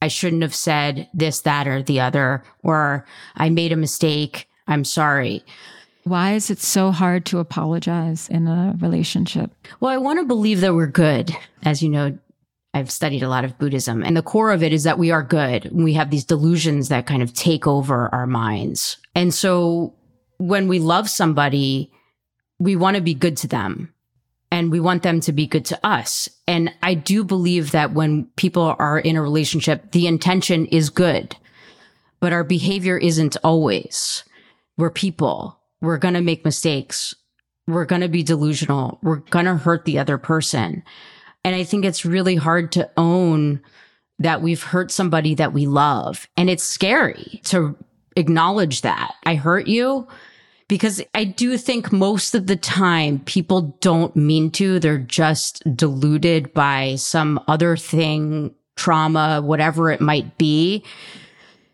[0.00, 3.04] I shouldn't have said this, that, or the other, or
[3.36, 4.48] I made a mistake.
[4.66, 5.44] I'm sorry.
[6.04, 9.50] Why is it so hard to apologize in a relationship?
[9.80, 11.36] Well, I want to believe that we're good.
[11.62, 12.16] As you know,
[12.74, 15.22] I've studied a lot of Buddhism and the core of it is that we are
[15.22, 15.70] good.
[15.72, 18.98] We have these delusions that kind of take over our minds.
[19.14, 19.94] And so
[20.36, 21.90] when we love somebody,
[22.58, 23.92] we want to be good to them
[24.50, 26.28] and we want them to be good to us.
[26.46, 31.36] And I do believe that when people are in a relationship, the intention is good,
[32.20, 34.24] but our behavior isn't always.
[34.76, 35.58] We're people.
[35.80, 37.14] We're going to make mistakes.
[37.66, 38.98] We're going to be delusional.
[39.02, 40.82] We're going to hurt the other person.
[41.44, 43.60] And I think it's really hard to own
[44.18, 46.28] that we've hurt somebody that we love.
[46.36, 47.76] And it's scary to
[48.16, 50.08] acknowledge that I hurt you
[50.66, 54.78] because I do think most of the time people don't mean to.
[54.78, 60.84] They're just deluded by some other thing, trauma, whatever it might be,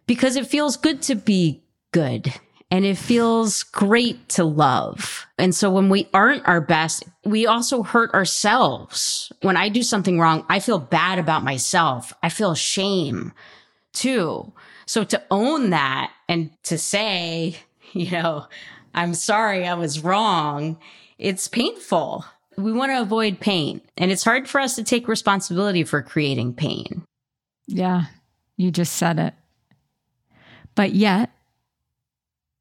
[0.07, 2.33] because it feels good to be good
[2.71, 5.27] and it feels great to love.
[5.39, 9.33] And so when we aren't our best, we also hurt ourselves.
[9.43, 12.13] When I do something wrong, I feel bad about myself.
[12.23, 13.33] I feel shame
[13.93, 14.53] too.
[14.87, 17.57] So to own that and to say,
[17.93, 18.47] you know,
[18.95, 20.79] I'm sorry I was wrong,
[21.19, 22.25] it's painful.
[22.57, 23.81] We want to avoid pain.
[23.97, 27.03] And it's hard for us to take responsibility for creating pain.
[27.67, 28.05] Yeah,
[28.57, 29.35] you just said it.
[30.75, 31.31] But yet,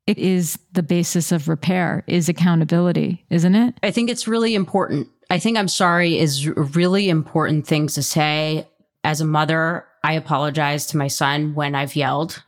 [0.05, 3.75] it is the basis of repair is accountability, isn't it?
[3.83, 5.07] I think it's really important.
[5.29, 8.67] I think I'm sorry is really important thing to say.
[9.05, 12.43] As a mother, I apologize to my son when I've yelled.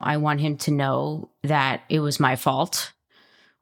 [0.00, 2.92] I want him to know that it was my fault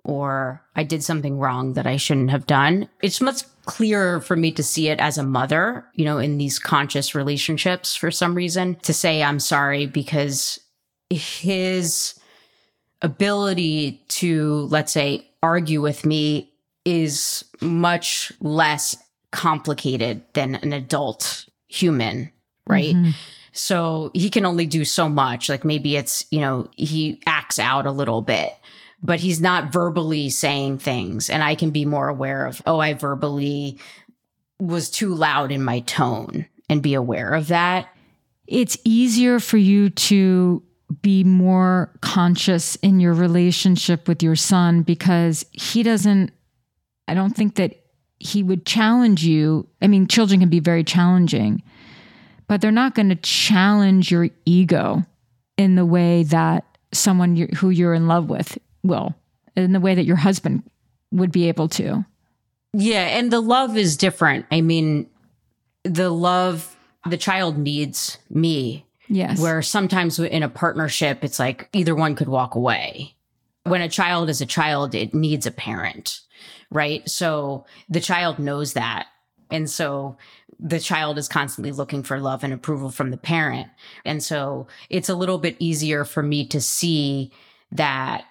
[0.04, 2.88] or I did something wrong that I shouldn't have done.
[3.02, 6.58] It's much clearer for me to see it as a mother, you know, in these
[6.58, 10.58] conscious relationships for some reason to say I'm sorry because
[11.08, 12.14] his
[13.02, 16.52] ability to, let's say, argue with me
[16.84, 18.96] is much less
[19.30, 22.30] complicated than an adult human,
[22.66, 22.94] right?
[22.94, 23.10] Mm-hmm.
[23.52, 25.48] So he can only do so much.
[25.48, 28.52] Like maybe it's, you know, he acts out a little bit,
[29.02, 31.28] but he's not verbally saying things.
[31.28, 33.78] And I can be more aware of, oh, I verbally
[34.58, 37.88] was too loud in my tone and be aware of that.
[38.46, 40.62] It's easier for you to
[41.00, 46.32] be more conscious in your relationship with your son because he doesn't,
[47.08, 47.76] I don't think that
[48.18, 49.66] he would challenge you.
[49.80, 51.62] I mean, children can be very challenging,
[52.46, 55.04] but they're not going to challenge your ego
[55.56, 59.14] in the way that someone you, who you're in love with will,
[59.56, 60.62] in the way that your husband
[61.10, 62.04] would be able to.
[62.72, 63.06] Yeah.
[63.06, 64.46] And the love is different.
[64.50, 65.08] I mean,
[65.84, 66.76] the love,
[67.08, 69.38] the child needs me Yes.
[69.38, 73.14] Where sometimes in a partnership, it's like either one could walk away.
[73.64, 76.20] When a child is a child, it needs a parent,
[76.70, 77.06] right?
[77.08, 79.06] So the child knows that.
[79.50, 80.16] And so
[80.58, 83.68] the child is constantly looking for love and approval from the parent.
[84.06, 87.32] And so it's a little bit easier for me to see
[87.72, 88.24] that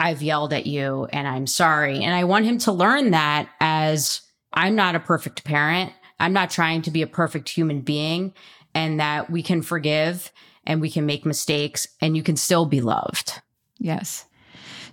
[0.00, 2.02] I've yelled at you and I'm sorry.
[2.02, 4.22] And I want him to learn that as
[4.54, 5.92] I'm not a perfect parent.
[6.18, 8.32] I'm not trying to be a perfect human being
[8.74, 10.32] and that we can forgive
[10.64, 13.40] and we can make mistakes and you can still be loved.
[13.78, 14.26] Yes.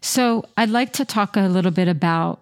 [0.01, 2.41] So I'd like to talk a little bit about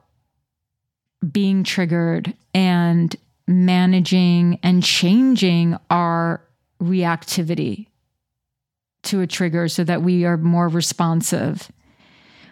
[1.31, 3.15] being triggered and
[3.47, 6.41] managing and changing our
[6.81, 7.87] reactivity
[9.03, 11.71] to a trigger so that we are more responsive,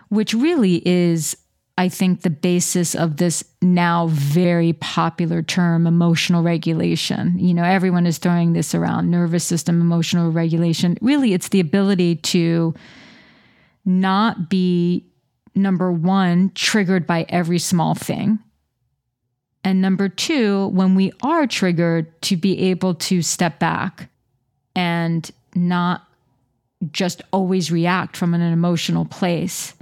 [0.09, 1.37] which really is,
[1.77, 7.37] I think, the basis of this now very popular term, emotional regulation.
[7.37, 10.97] You know, everyone is throwing this around nervous system emotional regulation.
[11.01, 12.73] Really, it's the ability to
[13.83, 15.05] not be,
[15.53, 18.39] number one, triggered by every small thing.
[19.65, 24.09] And number two, when we are triggered, to be able to step back
[24.75, 26.07] and not
[26.91, 29.73] just always react from an emotional place.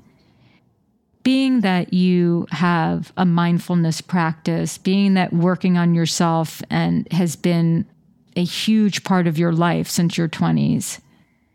[1.23, 7.85] Being that you have a mindfulness practice, being that working on yourself and has been
[8.35, 10.99] a huge part of your life since your 20s,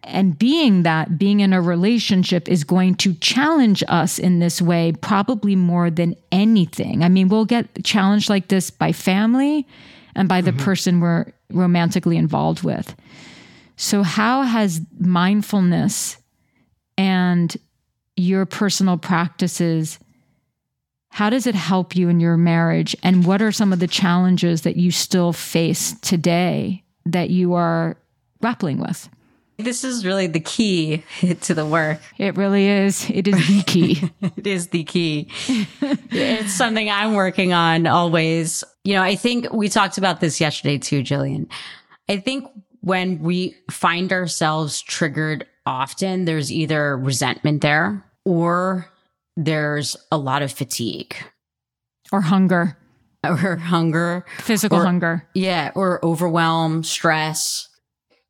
[0.04, 4.92] and being that being in a relationship is going to challenge us in this way,
[5.00, 7.04] probably more than anything.
[7.04, 9.66] I mean, we'll get challenged like this by family
[10.14, 10.64] and by the mm-hmm.
[10.64, 12.94] person we're romantically involved with.
[13.76, 16.16] So, how has mindfulness
[16.96, 17.54] and
[18.18, 19.98] your personal practices?
[21.10, 22.94] How does it help you in your marriage?
[23.02, 27.96] And what are some of the challenges that you still face today that you are
[28.40, 29.08] grappling with?
[29.56, 31.02] This is really the key
[31.40, 32.00] to the work.
[32.16, 33.10] It really is.
[33.10, 34.10] It is the key.
[34.36, 35.28] it is the key.
[35.48, 38.62] it's something I'm working on always.
[38.84, 41.48] You know, I think we talked about this yesterday too, Jillian.
[42.08, 42.48] I think
[42.80, 48.86] when we find ourselves triggered often, there's either resentment there or
[49.38, 51.16] there's a lot of fatigue
[52.12, 52.76] or hunger
[53.24, 55.26] or hunger, physical or, hunger.
[55.34, 55.72] Yeah.
[55.74, 57.68] Or overwhelm, stress.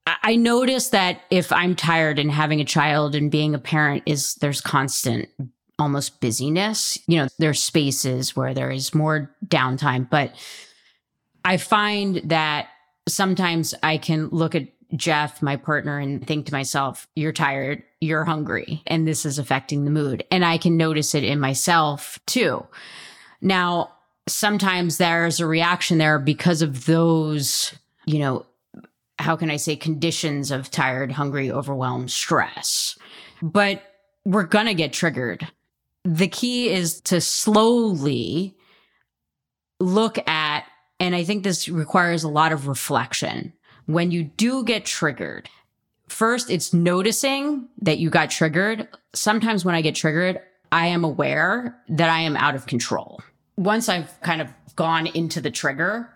[0.07, 4.05] I, I notice that if I'm tired and having a child and being a parent
[4.07, 5.29] is there's constant
[5.81, 6.97] almost busyness.
[7.09, 10.33] You know, there's spaces where there is more downtime, but
[11.45, 12.69] I find that
[13.09, 18.25] sometimes I can look at Jeff, my partner, and think to myself, you're tired, you're
[18.25, 20.25] hungry, and this is affecting the mood.
[20.31, 22.67] And I can notice it in myself too.
[23.41, 23.93] Now,
[24.27, 27.75] sometimes there's a reaction there because of those,
[28.07, 28.47] you know,
[29.19, 32.99] how can I say conditions of tired, hungry, overwhelmed, stress.
[33.43, 33.83] But
[34.25, 35.47] we're going to get triggered.
[36.05, 38.57] The key is to slowly
[39.81, 40.65] look at
[41.01, 43.53] and I think this requires a lot of reflection.
[43.89, 45.49] When you do get triggered,
[46.09, 48.87] first it's noticing that you got triggered.
[49.15, 53.23] Sometimes when I get triggered, I am aware that I am out of control.
[53.57, 56.15] Once I've kind of gone into the trigger,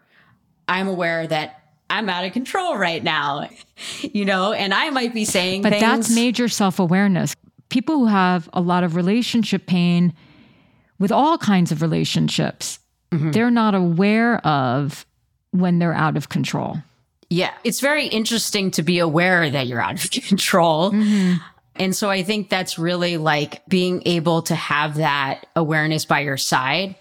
[0.69, 3.49] I'm aware that I'm out of control right now,
[4.03, 7.35] you know, and I might be saying, but things- that's major self awareness.
[7.71, 10.13] People who have a lot of relationship pain
[10.99, 12.79] with all kinds of relationships,
[13.11, 13.31] mm-hmm.
[13.31, 15.07] they're not aware of
[15.53, 16.83] when they're out of control.
[17.33, 17.55] Yeah.
[17.65, 20.93] It's very interesting to be aware that you're out of control.
[20.93, 21.43] Mm-hmm.
[21.77, 26.37] And so I think that's really like being able to have that awareness by your
[26.37, 26.95] side.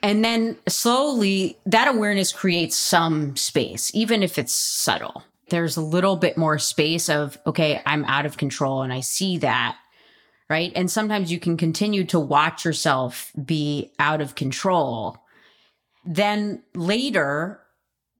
[0.00, 5.24] And then slowly that awareness creates some space, even if it's subtle.
[5.50, 9.38] There's a little bit more space of, okay, I'm out of control and I see
[9.38, 9.76] that
[10.50, 10.72] right?
[10.74, 15.18] And sometimes you can continue to watch yourself be out of control.
[16.06, 17.60] Then later,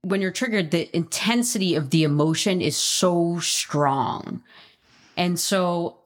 [0.02, 4.42] when you're triggered, the intensity of the emotion is so strong.
[5.16, 5.98] And so,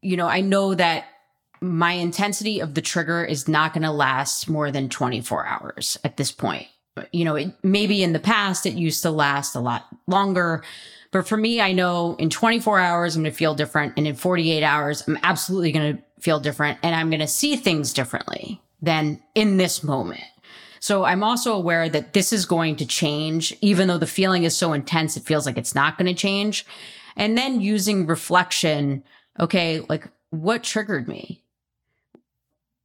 [0.00, 1.06] you know, I know that
[1.60, 6.16] my intensity of the trigger is not going to last more than 24 hours at
[6.16, 6.66] this point.
[7.12, 10.62] You know, it, maybe in the past it used to last a lot longer,
[11.12, 13.92] but for me, I know in 24 hours, I'm going to feel different.
[13.96, 16.78] And in 48 hours, I'm absolutely going to feel different.
[16.82, 20.24] And I'm going to see things differently than in this moment.
[20.82, 24.56] So I'm also aware that this is going to change, even though the feeling is
[24.56, 26.66] so intense, it feels like it's not going to change.
[27.14, 29.04] And then using reflection,
[29.38, 31.44] okay, like what triggered me?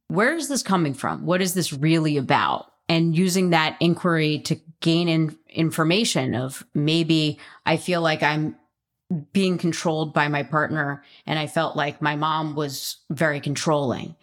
[0.06, 1.26] Where is this coming from?
[1.26, 2.70] What is this really about?
[2.88, 8.54] And using that inquiry to gain in information of maybe I feel like I'm
[9.32, 14.14] being controlled by my partner and I felt like my mom was very controlling,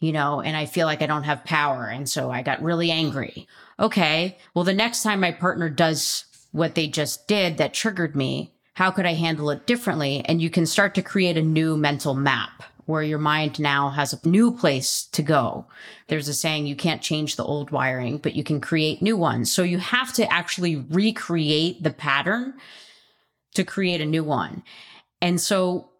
[0.00, 1.86] you know, and I feel like I don't have power.
[1.86, 3.46] And so I got really angry.
[3.78, 4.38] Okay.
[4.54, 8.90] Well, the next time my partner does what they just did that triggered me, how
[8.90, 10.24] could I handle it differently?
[10.24, 14.12] And you can start to create a new mental map where your mind now has
[14.12, 15.66] a new place to go.
[16.08, 19.52] There's a saying you can't change the old wiring, but you can create new ones.
[19.52, 22.54] So you have to actually recreate the pattern
[23.54, 24.62] to create a new one.
[25.20, 25.90] And so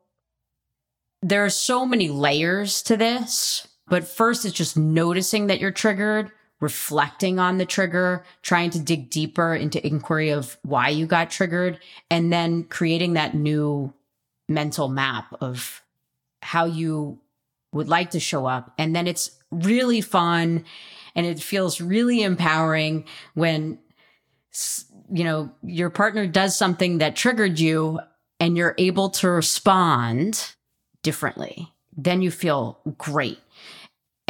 [1.22, 6.30] there are so many layers to this, but first it's just noticing that you're triggered,
[6.60, 11.78] reflecting on the trigger, trying to dig deeper into inquiry of why you got triggered,
[12.10, 13.92] and then creating that new
[14.48, 15.82] mental map of
[16.40, 17.18] how you
[17.72, 18.72] would like to show up.
[18.78, 20.64] And then it's really fun
[21.14, 23.78] and it feels really empowering when
[25.12, 28.00] you know your partner does something that triggered you
[28.38, 30.54] and you're able to respond
[31.02, 33.38] differently then you feel great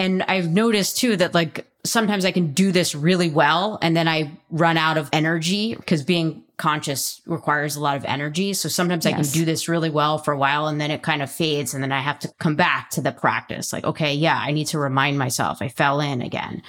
[0.00, 4.08] and i've noticed too that like sometimes i can do this really well and then
[4.08, 8.52] i run out of energy because being conscious requires a lot of energy.
[8.52, 9.14] So sometimes yes.
[9.14, 11.72] I can do this really well for a while and then it kind of fades
[11.72, 13.72] and then I have to come back to the practice.
[13.72, 16.62] Like, okay, yeah, I need to remind myself I fell in again.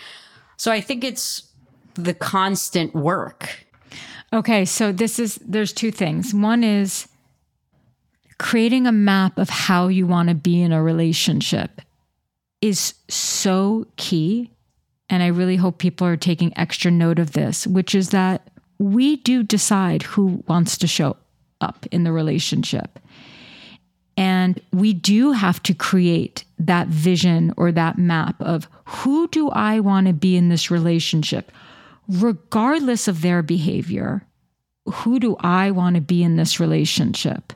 [0.55, 1.43] So I think it's
[1.95, 3.65] the constant work.
[4.31, 6.33] Okay, so this is there's two things.
[6.33, 7.09] One is
[8.39, 11.81] creating a map of how you want to be in a relationship
[12.61, 14.51] is so key.
[15.09, 18.49] And I really hope people are taking extra note of this, which is that
[18.79, 21.17] we do decide who wants to show
[21.59, 22.99] up in the relationship.
[24.17, 29.79] And we do have to create that vision or that map of who do I
[29.79, 31.51] want to be in this relationship,
[32.07, 34.25] regardless of their behavior.
[34.85, 37.53] Who do I want to be in this relationship?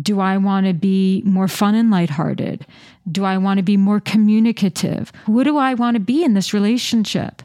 [0.00, 2.66] Do I want to be more fun and lighthearted?
[3.10, 5.12] Do I want to be more communicative?
[5.26, 7.42] What do I want to be in this relationship?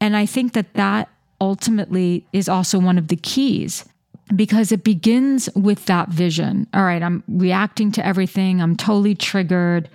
[0.00, 1.08] And I think that that
[1.40, 3.84] ultimately is also one of the keys
[4.34, 6.66] because it begins with that vision.
[6.74, 9.88] All right, I'm reacting to everything, I'm totally triggered.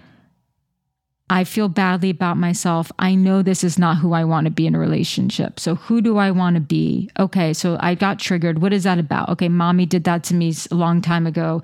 [1.30, 2.90] I feel badly about myself.
[3.00, 5.60] I know this is not who I want to be in a relationship.
[5.60, 7.10] So, who do I want to be?
[7.20, 8.62] Okay, so I got triggered.
[8.62, 9.28] What is that about?
[9.30, 11.62] Okay, mommy did that to me a long time ago.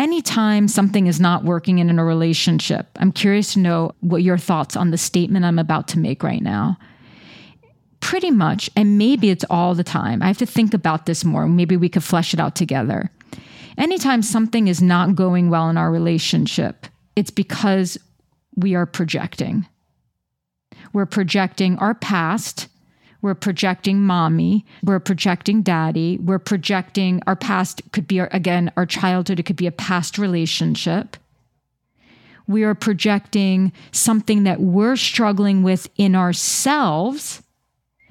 [0.00, 4.74] Anytime something is not working in a relationship, I'm curious to know what your thoughts
[4.74, 6.78] on the statement I'm about to make right now
[8.00, 10.22] pretty much, and maybe it's all the time.
[10.22, 11.46] I have to think about this more.
[11.46, 13.10] Maybe we could flesh it out together.
[13.76, 17.98] Anytime something is not going well in our relationship, it's because
[18.56, 19.66] we are projecting.
[20.94, 22.68] We're projecting our past.
[23.22, 24.64] We're projecting mommy.
[24.82, 26.18] We're projecting daddy.
[26.18, 29.38] We're projecting our past, could be, our, again, our childhood.
[29.38, 31.16] It could be a past relationship.
[32.46, 37.42] We are projecting something that we're struggling with in ourselves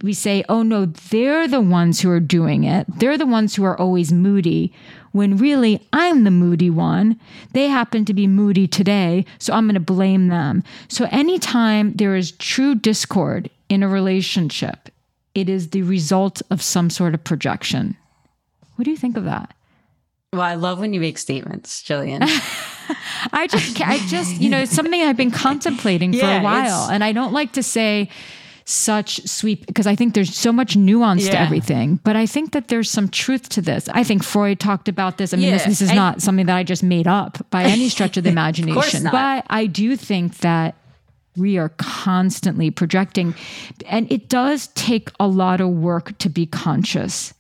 [0.01, 2.88] we say, oh no, they're the ones who are doing it.
[2.99, 4.74] They're the ones who are always moody,
[5.12, 7.20] when really I'm the moody one.
[7.53, 10.64] They happen to be moody today, so I'm going to blame them.
[10.88, 14.89] So anytime there is true discord in a relationship,
[15.39, 17.97] it is the result of some sort of projection.
[18.75, 19.53] What do you think of that?
[20.31, 22.19] Well, I love when you make statements, Jillian.
[23.33, 26.89] I just, I just, you know, it's something I've been contemplating for yeah, a while.
[26.89, 28.09] And I don't like to say,
[28.69, 31.31] such sweep because I think there's so much nuance yeah.
[31.31, 31.99] to everything.
[32.03, 33.89] But I think that there's some truth to this.
[33.89, 35.33] I think Freud talked about this.
[35.33, 37.63] I mean, yeah, this, this, is I, not something that I just made up by
[37.63, 39.07] any stretch of the imagination.
[39.07, 40.75] of but I do think that
[41.36, 43.36] we are constantly projecting,
[43.88, 47.34] and it does take a lot of work to be conscious.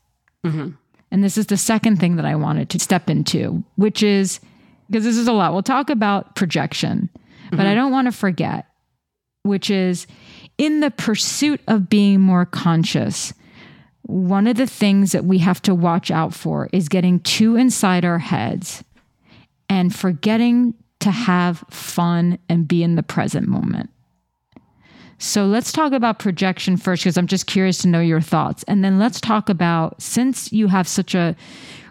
[0.45, 0.69] Mm-hmm.
[1.11, 4.39] And this is the second thing that I wanted to step into, which is
[4.89, 5.53] because this is a lot.
[5.53, 7.09] We'll talk about projection,
[7.49, 7.67] but mm-hmm.
[7.67, 8.67] I don't want to forget,
[9.43, 10.07] which is
[10.57, 13.33] in the pursuit of being more conscious,
[14.03, 18.05] one of the things that we have to watch out for is getting too inside
[18.05, 18.83] our heads
[19.69, 23.89] and forgetting to have fun and be in the present moment.
[25.17, 28.63] So let's talk about projection first, because I'm just curious to know your thoughts.
[28.63, 31.35] And then let's talk about since you have such a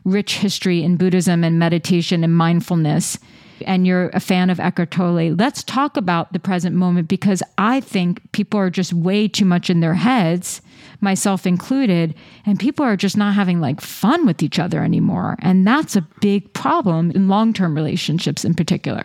[0.04, 3.18] rich history in Buddhism and meditation and mindfulness,
[3.66, 7.80] and you're a fan of Eckhart Tolle, let's talk about the present moment because I
[7.80, 10.62] think people are just way too much in their heads,
[11.00, 15.36] myself included, and people are just not having like fun with each other anymore.
[15.40, 19.04] And that's a big problem in long term relationships in particular.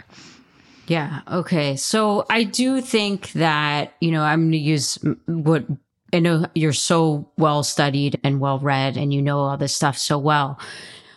[0.87, 1.21] Yeah.
[1.31, 1.75] Okay.
[1.75, 5.65] So I do think that, you know, I'm going to use what
[6.13, 9.97] I know you're so well studied and well read and you know all this stuff
[9.97, 10.59] so well.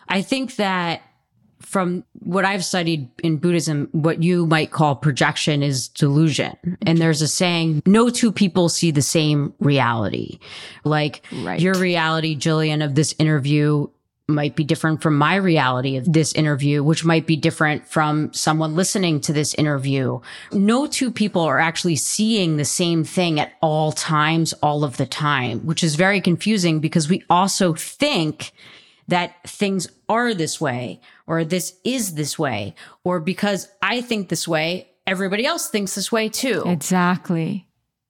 [0.09, 1.03] I think that
[1.61, 6.57] from what I've studied in Buddhism, what you might call projection is delusion.
[6.87, 10.39] And there's a saying, no two people see the same reality.
[10.85, 11.61] Like right.
[11.61, 13.89] your reality, Jillian, of this interview
[14.29, 18.75] might be different from my reality of this interview, which might be different from someone
[18.75, 20.19] listening to this interview.
[20.53, 25.07] No two people are actually seeing the same thing at all times, all of the
[25.07, 28.53] time, which is very confusing because we also think
[29.09, 34.47] that things are this way or this is this way, or because I think this
[34.47, 36.63] way, everybody else thinks this way too.
[36.67, 37.67] Exactly.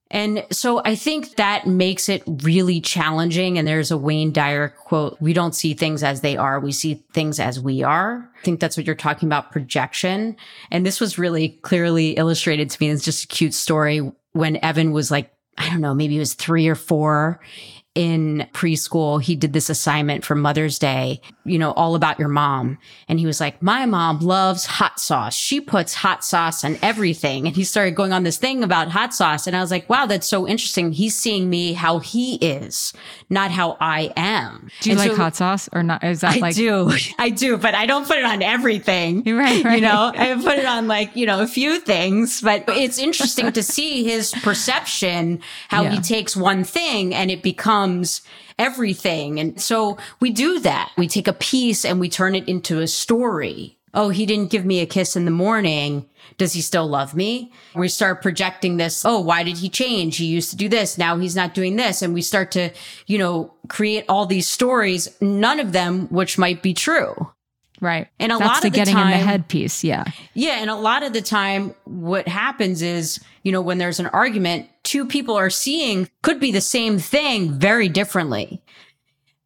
[0.09, 3.59] And so I think that makes it really challenging.
[3.59, 6.61] And there's a Wayne Dyer quote, we don't see things as they are.
[6.61, 8.31] We see things as we are.
[8.39, 10.37] I think that's what you're talking about projection.
[10.71, 12.91] And this was really clearly illustrated to me.
[12.91, 16.35] It's just a cute story when Evan was like, I don't know, maybe he was
[16.35, 17.41] three or four
[17.97, 22.77] in preschool, he did this assignment for Mother's Day, you know, all about your mom.
[23.09, 25.35] And he was like, my mom loves hot sauce.
[25.35, 27.47] She puts hot sauce on everything.
[27.47, 29.47] And he started going on this thing about hot sauce.
[29.47, 30.93] And I was like, wow, that's so interesting.
[30.93, 32.93] He's seeing me how he is,
[33.31, 34.69] not how I am.
[34.83, 36.05] Do you and like so, hot sauce or not?
[36.05, 36.93] Is that I like, I do.
[37.19, 39.23] I do, but I don't put it on everything.
[39.25, 39.77] Right, right.
[39.77, 43.53] You know, I put it on like, you know, a few things, but it's interesting
[43.53, 45.93] to see his perception, how Yeah.
[45.93, 47.86] he takes one thing and it becomes
[48.59, 49.41] everything.
[49.41, 50.93] And so we do that.
[50.97, 53.79] We take a piece and we turn it into a story.
[53.95, 56.07] Oh, he didn't give me a kiss in the morning.
[56.37, 57.51] Does he still love me?
[57.75, 59.05] We start projecting this.
[59.07, 60.19] Oh, why did he change?
[60.19, 60.99] He used to do this.
[60.99, 62.03] Now he's not doing this.
[62.03, 62.71] And we start to,
[63.07, 67.31] you know, create all these stories, none of them which might be true.
[67.81, 68.09] Right.
[68.19, 69.85] And a That's lot the of the getting in the headpiece.
[69.85, 70.05] Yeah.
[70.35, 70.59] Yeah.
[70.61, 74.69] And a lot of the time, what happens is, you know, when there's an argument,
[74.83, 78.63] two people are seeing could be the same thing very differently.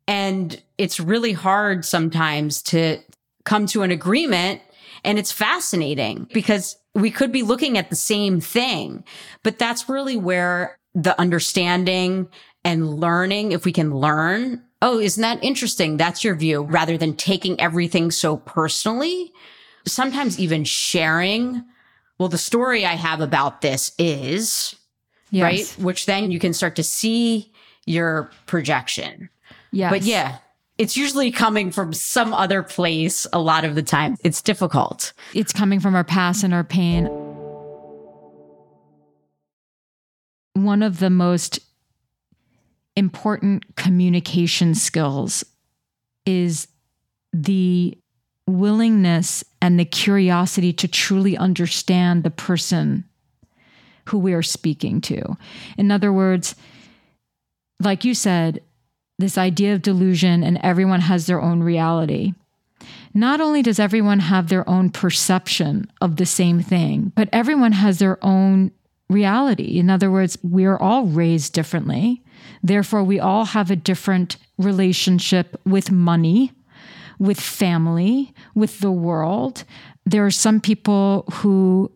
[0.07, 2.99] And it's really hard sometimes to
[3.45, 4.61] come to an agreement.
[5.05, 9.05] And it's fascinating because we could be looking at the same thing,
[9.43, 12.29] but that's really where the understanding
[12.65, 15.97] and learning, if we can learn, oh, isn't that interesting?
[15.97, 19.33] That's your view rather than taking everything so personally.
[19.87, 21.65] Sometimes even sharing,
[22.19, 24.75] well, the story I have about this is,
[25.31, 25.43] Yes.
[25.43, 25.85] right?
[25.85, 27.53] Which then you can start to see
[27.87, 29.29] your projection.
[29.71, 29.91] Yes.
[29.91, 30.39] But yeah,
[30.79, 34.17] it's usually coming from some other place a lot of the time.
[34.25, 35.13] It's difficult.
[35.35, 37.07] it's coming from our past and our pain.
[40.55, 41.61] One of the most
[42.97, 45.45] important communication skills
[46.27, 46.69] is
[47.33, 47.97] the
[48.47, 53.05] willingness and the curiosity to truly understand the person
[54.09, 55.37] who we are speaking to.
[55.79, 56.57] In other words,
[57.81, 58.61] like you said,
[59.19, 62.33] this idea of delusion and everyone has their own reality
[63.15, 67.99] not only does everyone have their own perception of the same thing, but everyone has
[67.99, 68.71] their own
[69.11, 69.79] reality.
[69.79, 72.23] In other words, we're all raised differently.
[72.63, 76.53] Therefore, we all have a different relationship with money,
[77.19, 79.65] with family, with the world.
[80.07, 81.93] There are some people who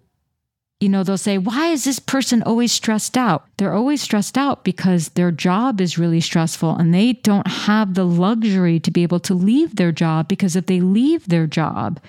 [0.85, 3.47] you know, they'll say, Why is this person always stressed out?
[3.57, 8.05] They're always stressed out because their job is really stressful and they don't have the
[8.05, 12.01] luxury to be able to leave their job because if they leave their job,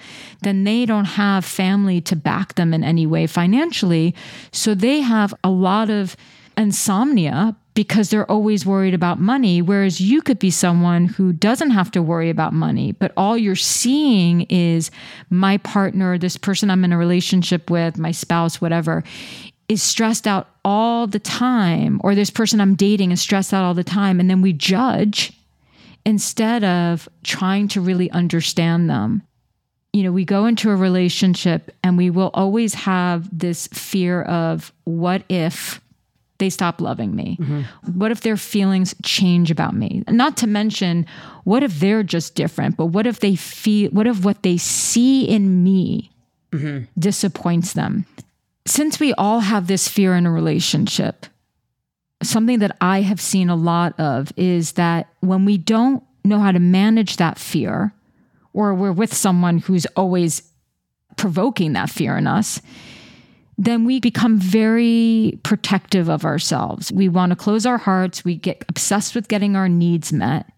[0.42, 4.14] then they don't have family to back them in any way financially.
[4.52, 6.18] So they have a lot of
[6.58, 9.62] insomnia because they're always worried about money.
[9.62, 13.56] Whereas you could be someone who doesn't have to worry about money, but all you're
[13.56, 14.90] seeing is
[15.30, 19.04] my partner, this person I'm in a relationship with, my spouse, whatever,
[19.68, 23.74] is stressed out all the time, or this person I'm dating is stressed out all
[23.74, 24.20] the time.
[24.20, 25.34] And then we judge
[26.06, 29.22] instead of trying to really understand them.
[29.92, 34.72] You know, we go into a relationship and we will always have this fear of
[34.84, 35.82] what if
[36.38, 37.38] they stop loving me?
[37.40, 38.00] Mm-hmm.
[38.00, 40.04] What if their feelings change about me?
[40.10, 41.06] Not to mention,
[41.44, 42.78] what if they're just different?
[42.78, 46.12] But what if they feel, what if what they see in me
[46.52, 46.86] mm-hmm.
[47.00, 48.06] disappoints them?
[48.66, 51.28] Since we all have this fear in a relationship,
[52.24, 56.52] something that I have seen a lot of is that when we don't know how
[56.52, 57.94] to manage that fear,
[58.54, 60.42] or we're with someone who's always
[61.18, 62.62] provoking that fear in us,
[63.58, 66.92] then we become very protective of ourselves.
[66.92, 68.26] We want to close our hearts.
[68.26, 70.52] We get obsessed with getting our needs met.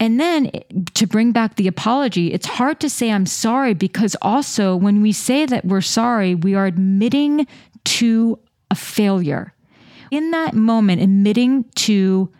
[0.00, 0.50] And then
[0.94, 5.12] to bring back the apology, it's hard to say I'm sorry because also when we
[5.12, 7.46] say that we're sorry, we are admitting
[7.84, 8.38] to
[8.70, 9.54] a failure.
[10.10, 12.32] In that moment, admitting to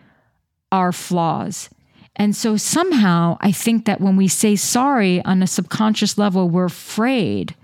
[0.71, 1.69] our flaws.
[2.15, 6.65] And so somehow I think that when we say sorry on a subconscious level, we're
[6.65, 7.55] afraid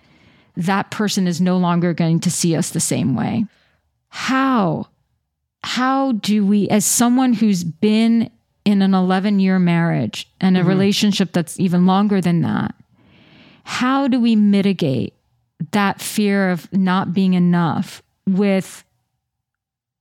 [0.57, 3.45] that person is no longer going to see us the same way.
[4.09, 4.87] How?
[5.63, 8.29] How do we, as someone who's been
[8.63, 10.69] in an 11 year marriage and a mm-hmm.
[10.69, 12.75] relationship that's even longer than that,
[13.63, 15.13] how do we mitigate
[15.71, 18.83] that fear of not being enough with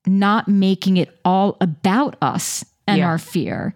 [0.07, 3.07] not making it all about us and yeah.
[3.07, 3.75] our fear?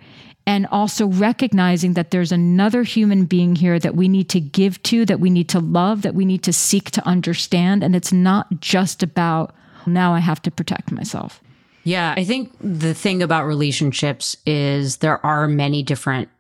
[0.49, 5.05] And also recognizing that there's another human being here that we need to give to,
[5.05, 7.85] that we need to love, that we need to seek to understand.
[7.85, 9.55] And it's not just about
[9.87, 11.43] now I have to protect myself.
[11.85, 16.31] Yeah, I think the thing about relationships is there are many different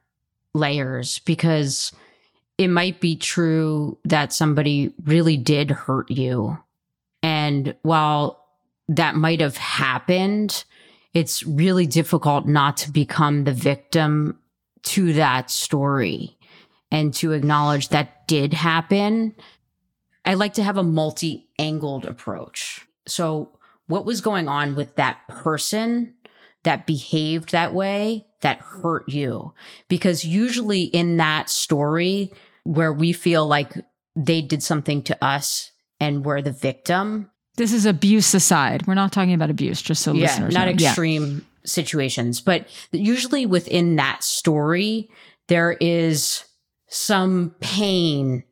[0.54, 1.92] layers because
[2.56, 6.56] it might be true that somebody really did hurt you.
[7.22, 8.42] And while
[8.88, 10.64] that might have happened,
[11.14, 14.38] it's really difficult not to become the victim
[14.82, 16.36] to that story
[16.90, 19.34] and to acknowledge that did happen.
[20.24, 22.86] I like to have a multi angled approach.
[23.06, 26.14] So what was going on with that person
[26.64, 29.52] that behaved that way that hurt you.
[29.88, 32.32] Because usually in that story
[32.64, 33.72] where we feel like
[34.14, 37.30] they did something to us and we're the victim.
[37.58, 38.86] This is abuse aside.
[38.86, 40.72] We're not talking about abuse, just so yeah, listeners not know.
[40.72, 41.40] extreme yeah.
[41.64, 45.10] situations, but usually within that story,
[45.48, 46.44] there is
[46.88, 48.44] some pain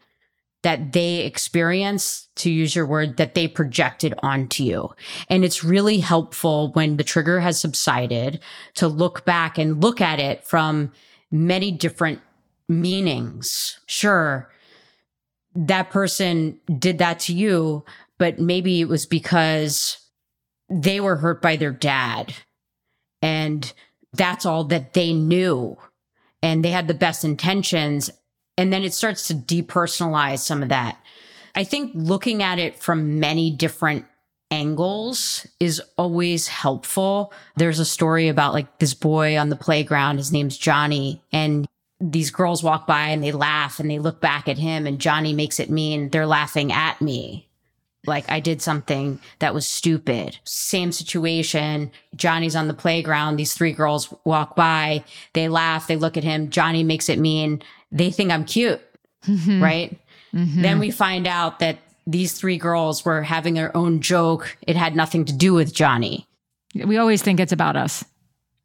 [0.63, 4.91] that they experience, to use your word, that they projected onto you.
[5.31, 8.41] And it's really helpful when the trigger has subsided
[8.75, 10.91] to look back and look at it from
[11.31, 12.21] many different
[12.69, 13.79] meanings.
[13.87, 14.51] Sure,
[15.55, 17.85] that person did that to you,
[18.19, 19.99] but maybe it was because
[20.69, 22.35] they were hurt by their dad
[23.23, 23.73] and
[24.13, 25.77] that's all that they knew
[26.43, 28.11] and they had the best intentions
[28.59, 30.99] and then it starts to depersonalize some of that.
[31.55, 34.07] I think looking at it from many different
[34.51, 37.33] angles is always helpful.
[37.57, 40.19] There's a story about like this boy on the playground.
[40.19, 41.67] His name's Johnny and
[42.01, 45.33] these girls walk by and they laugh and they look back at him and Johnny
[45.33, 47.46] makes it mean they're laughing at me.
[48.07, 50.39] Like I did something that was stupid.
[50.45, 51.91] Same situation.
[52.15, 53.37] Johnny's on the playground.
[53.37, 55.05] These three girls walk by.
[55.33, 55.87] They laugh.
[55.87, 56.51] They look at him.
[56.51, 58.81] Johnny makes it mean they think I'm cute,
[59.27, 59.63] mm-hmm.
[59.63, 59.99] right?
[60.35, 60.63] Mm-hmm.
[60.63, 64.57] Then we find out that these three girls were having their own joke.
[64.63, 66.27] It had nothing to do with Johnny.
[66.75, 68.05] We always think it's about us.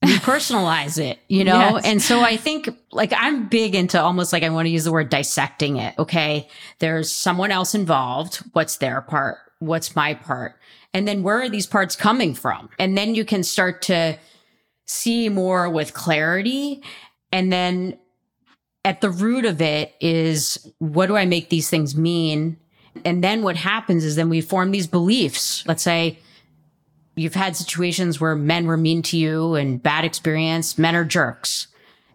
[0.04, 1.76] We personalize it, you know?
[1.76, 1.86] Yes.
[1.86, 4.92] And so I think like I'm big into almost like I want to use the
[4.92, 5.94] word dissecting it.
[6.00, 6.48] Okay.
[6.80, 8.38] There's someone else involved.
[8.54, 9.38] What's their part?
[9.60, 10.56] What's my part?
[10.94, 12.70] And then where are these parts coming from?
[12.80, 14.18] And then you can start to
[14.86, 16.82] see more with clarity.
[17.32, 17.98] And then
[18.84, 22.58] at the root of it is what do I make these things mean?
[23.06, 25.66] And then what happens is then we form these beliefs.
[25.68, 26.18] Let's say
[27.16, 31.68] you've had situations where men were mean to you and bad experience, men are jerks.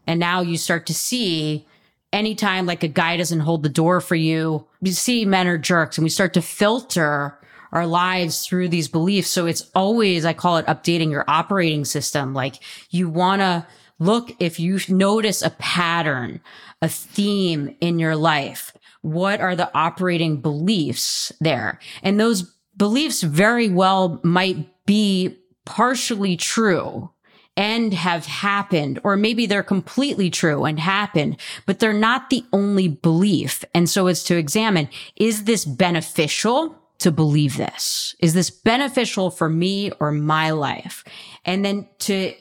[0.07, 1.66] And now you start to see
[2.12, 5.99] anytime like a guy doesn't hold the door for you, you see men are jerks
[5.99, 7.38] and we start to filter
[7.72, 9.28] our lives through these beliefs.
[9.28, 12.32] So it's always, I call it updating your operating system.
[12.32, 12.57] Like
[12.90, 13.66] you want to
[13.99, 16.40] look if you notice a pattern,
[16.80, 18.72] a theme in your life.
[19.03, 21.80] What are the operating beliefs there?
[22.03, 22.42] And those
[22.76, 27.11] beliefs very well might be partially true
[27.57, 32.89] and have happened, or maybe they're completely true and happened, but they're not the only
[32.89, 33.64] belief.
[33.74, 38.14] And so it's to examine, is this beneficial to believe this?
[38.20, 41.03] Is this beneficial for me or my life?
[41.45, 42.34] And then to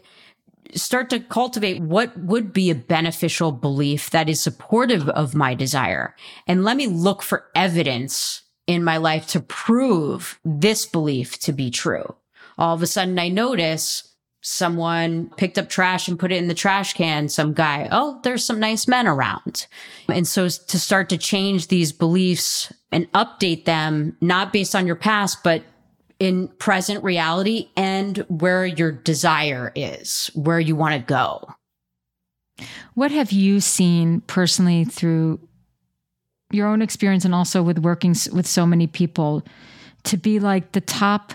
[0.73, 6.15] start to cultivate what would be a beneficial belief that is supportive of my desire.
[6.47, 11.69] And let me look for evidence in my life to prove this belief to be
[11.71, 12.15] true.
[12.57, 16.53] All of a sudden I notice someone picked up trash and put it in the
[16.53, 17.27] trash can.
[17.27, 19.65] Some guy, oh, there's some nice men around.
[20.07, 24.95] And so to start to change these beliefs and update them, not based on your
[24.95, 25.63] past, but
[26.19, 31.47] in present reality and where your desire is, where you want to go.
[32.93, 35.39] What have you seen personally through
[36.51, 39.43] your own experience and also with working with so many people
[40.03, 41.33] to be like the top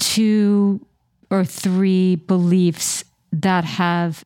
[0.00, 0.84] two
[1.30, 4.24] or three beliefs that have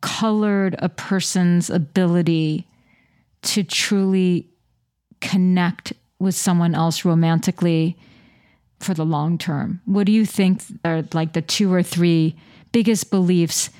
[0.00, 2.68] colored a person's ability
[3.42, 4.48] to truly
[5.20, 7.96] connect with someone else romantically
[8.78, 9.80] for the long term?
[9.86, 12.36] What do you think are like the two or three
[12.70, 13.70] biggest beliefs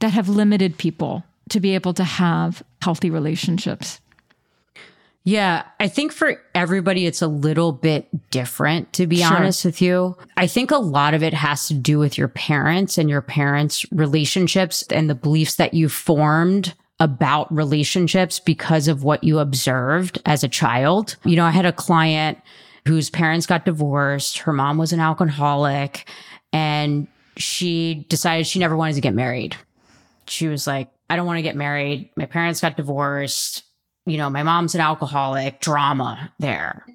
[0.00, 4.00] that have limited people to be able to have healthy relationships?
[5.26, 9.36] Yeah, I think for everybody, it's a little bit different, to be sure.
[9.36, 10.16] honest with you.
[10.36, 13.84] I think a lot of it has to do with your parents and your parents'
[13.90, 20.44] relationships and the beliefs that you formed about relationships because of what you observed as
[20.44, 21.16] a child.
[21.24, 22.38] You know, I had a client
[22.86, 24.38] whose parents got divorced.
[24.38, 26.08] Her mom was an alcoholic
[26.52, 29.56] and she decided she never wanted to get married.
[30.28, 32.10] She was like, I don't want to get married.
[32.14, 33.64] My parents got divorced
[34.06, 36.86] you know, my mom's an alcoholic, drama there.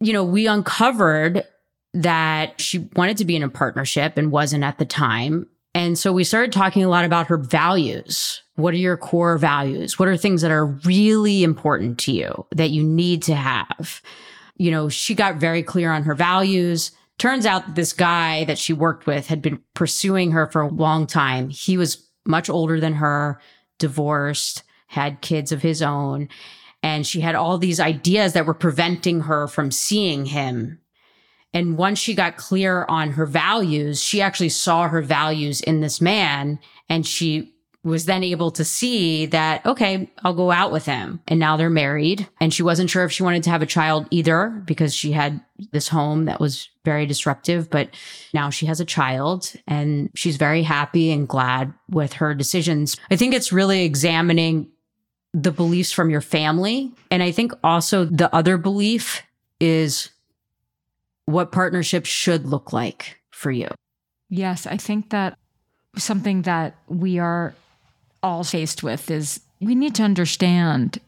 [0.00, 1.44] You know, we uncovered
[1.94, 5.46] that she wanted to be in a partnership and wasn't at the time.
[5.74, 8.42] And so we started talking a lot about her values.
[8.54, 9.98] What are your core values?
[9.98, 14.00] What are things that are really important to you that you need to have?
[14.56, 16.92] You know, she got very clear on her values.
[17.18, 21.06] Turns out this guy that she worked with had been pursuing her for a long
[21.06, 21.50] time.
[21.50, 23.40] He was much older than her,
[23.78, 26.28] divorced had kids of his own.
[26.82, 30.80] And she had all these ideas that were preventing her from seeing him.
[31.52, 36.00] And once she got clear on her values, she actually saw her values in this
[36.00, 36.58] man
[36.88, 37.54] and she
[37.86, 41.20] was then able to see that, okay, I'll go out with him.
[41.28, 42.28] And now they're married.
[42.40, 45.40] And she wasn't sure if she wanted to have a child either because she had
[45.70, 47.70] this home that was very disruptive.
[47.70, 47.90] But
[48.34, 52.96] now she has a child and she's very happy and glad with her decisions.
[53.10, 54.68] I think it's really examining
[55.36, 56.90] the beliefs from your family.
[57.10, 59.22] And I think also the other belief
[59.60, 60.08] is
[61.26, 63.68] what partnership should look like for you.
[64.30, 65.36] Yes, I think that
[65.98, 67.54] something that we are
[68.22, 71.00] all faced with is we need to understand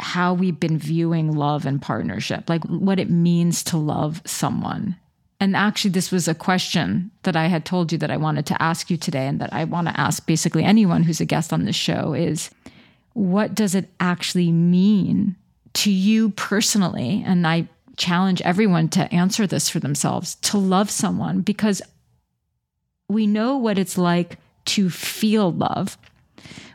[0.00, 4.96] how we've been viewing love and partnership, like what it means to love someone.
[5.38, 8.60] And actually, this was a question that I had told you that I wanted to
[8.60, 11.64] ask you today, and that I want to ask basically anyone who's a guest on
[11.64, 12.50] this show is
[13.16, 15.36] what does it actually mean
[15.72, 17.22] to you personally?
[17.24, 21.80] And I challenge everyone to answer this for themselves to love someone because
[23.08, 24.36] we know what it's like
[24.66, 25.96] to feel love.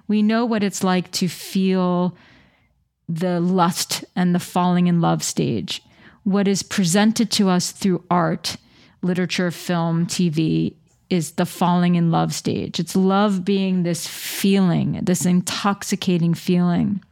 [0.08, 2.18] We know what it's like to feel
[3.08, 5.84] the lust and the falling in love stage.
[6.24, 8.58] What is presented to us through art,
[9.04, 10.74] literature, film, TV
[11.12, 12.80] is the falling in love stage.
[12.80, 17.04] It's love being this feeling, this intoxicating feeling.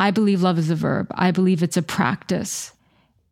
[0.00, 1.06] I believe love is a verb.
[1.14, 2.72] I believe it's a practice.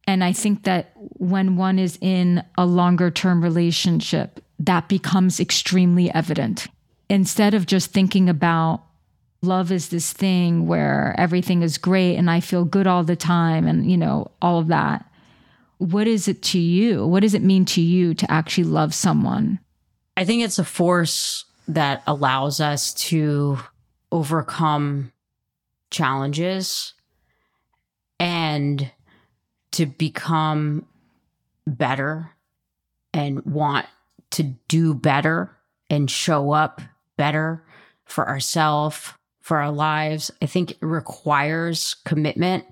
[0.06, 6.12] And I think that when one is in a longer term relationship, that becomes extremely
[6.14, 6.68] evident.
[7.08, 8.84] Instead of just thinking about
[9.42, 13.66] love is this thing where everything is great and I feel good all the time
[13.66, 15.09] and, you know, all of that
[15.80, 17.06] what is it to you?
[17.06, 19.58] What does it mean to you to actually love someone?
[20.14, 23.58] I think it's a force that allows us to
[24.12, 25.10] overcome
[25.90, 26.92] challenges
[28.18, 28.90] and
[29.72, 30.84] to become
[31.66, 32.30] better
[33.14, 33.86] and want
[34.32, 35.56] to do better
[35.88, 36.82] and show up
[37.16, 37.64] better
[38.04, 40.30] for ourselves, for our lives.
[40.42, 42.66] I think it requires commitment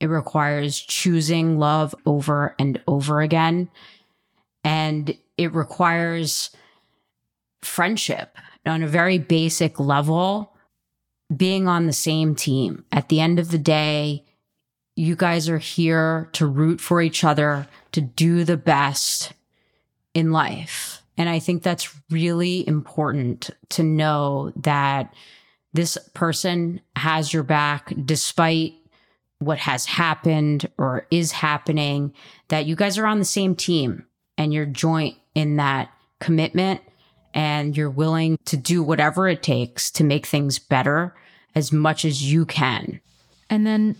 [0.00, 3.68] it requires choosing love over and over again.
[4.64, 6.50] And it requires
[7.62, 10.54] friendship on a very basic level,
[11.34, 12.84] being on the same team.
[12.92, 14.24] At the end of the day,
[14.94, 19.32] you guys are here to root for each other, to do the best
[20.14, 21.02] in life.
[21.16, 25.12] And I think that's really important to know that
[25.72, 28.74] this person has your back despite
[29.38, 32.12] what has happened or is happening,
[32.48, 34.04] that you guys are on the same team
[34.36, 36.80] and you're joint in that commitment
[37.34, 41.14] and you're willing to do whatever it takes to make things better
[41.54, 43.00] as much as you can.
[43.50, 43.96] And then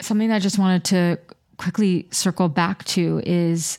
[0.00, 1.18] something I just wanted to
[1.56, 3.78] quickly circle back to is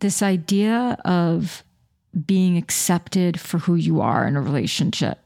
[0.00, 1.64] this idea of
[2.24, 5.18] being accepted for who you are in a relationship.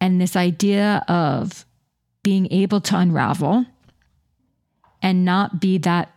[0.00, 1.64] And this idea of
[2.28, 3.64] being able to unravel
[5.00, 6.14] and not be that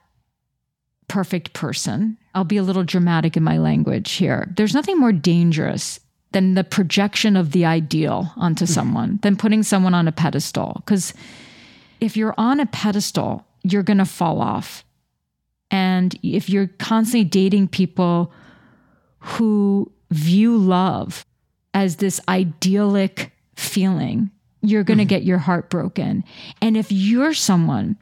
[1.07, 2.17] perfect person.
[2.35, 4.51] I'll be a little dramatic in my language here.
[4.57, 6.01] There's nothing more dangerous
[6.33, 8.73] than the projection of the ideal onto mm-hmm.
[8.73, 10.81] someone, than putting someone on a pedestal.
[10.83, 11.13] Because
[12.01, 14.83] if you're on a pedestal, you're going to fall off.
[15.69, 18.33] And if you're constantly dating people
[19.19, 21.25] who view love
[21.73, 24.29] as this idyllic feeling,
[24.61, 25.09] you're going to mm-hmm.
[25.09, 26.23] get your heart broken.
[26.61, 27.97] And if you're someone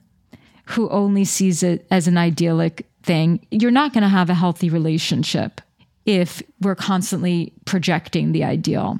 [0.65, 4.69] who only sees it as an idyllic thing, you're not going to have a healthy
[4.69, 5.61] relationship
[6.05, 8.99] if we're constantly projecting the ideal.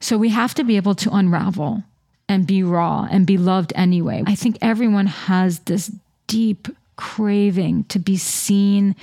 [0.00, 1.82] So we have to be able to unravel
[2.28, 4.22] and be raw and be loved anyway.
[4.26, 5.90] I think everyone has this
[6.26, 8.96] deep craving to be seen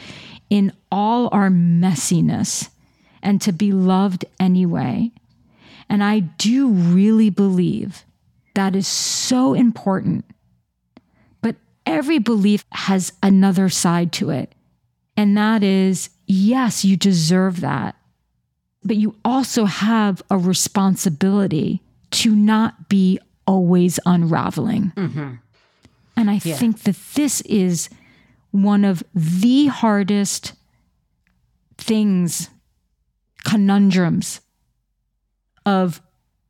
[0.50, 2.70] in all our messiness
[3.22, 5.12] and to be loved anyway.
[5.90, 8.04] And I do really believe
[8.56, 10.26] that is so important.
[11.42, 11.56] But
[11.86, 14.54] every belief has another side to it.
[15.18, 17.96] And that is yes, you deserve that.
[18.84, 21.82] But you also have a responsibility
[22.12, 24.92] to not be always unraveling.
[24.96, 25.34] Mm-hmm.
[26.16, 26.56] And I yeah.
[26.56, 27.90] think that this is
[28.52, 30.54] one of the hardest
[31.78, 32.50] things,
[33.44, 34.42] conundrums
[35.66, 36.02] of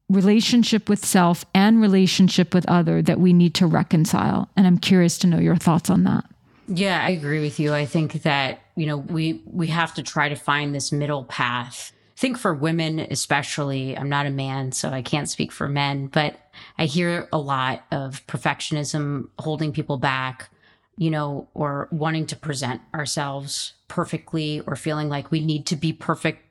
[0.10, 4.50] relationship with self and relationship with other that we need to reconcile.
[4.56, 6.26] And I'm curious to know your thoughts on that.
[6.68, 7.74] Yeah, I agree with you.
[7.74, 11.92] I think that, you know, we we have to try to find this middle path.
[12.16, 16.08] I think for women especially, I'm not a man, so I can't speak for men,
[16.08, 16.40] but
[16.78, 20.50] I hear a lot of perfectionism holding people back,
[20.98, 25.92] you know, or wanting to present ourselves perfectly or feeling like we need to be
[25.92, 26.43] perfect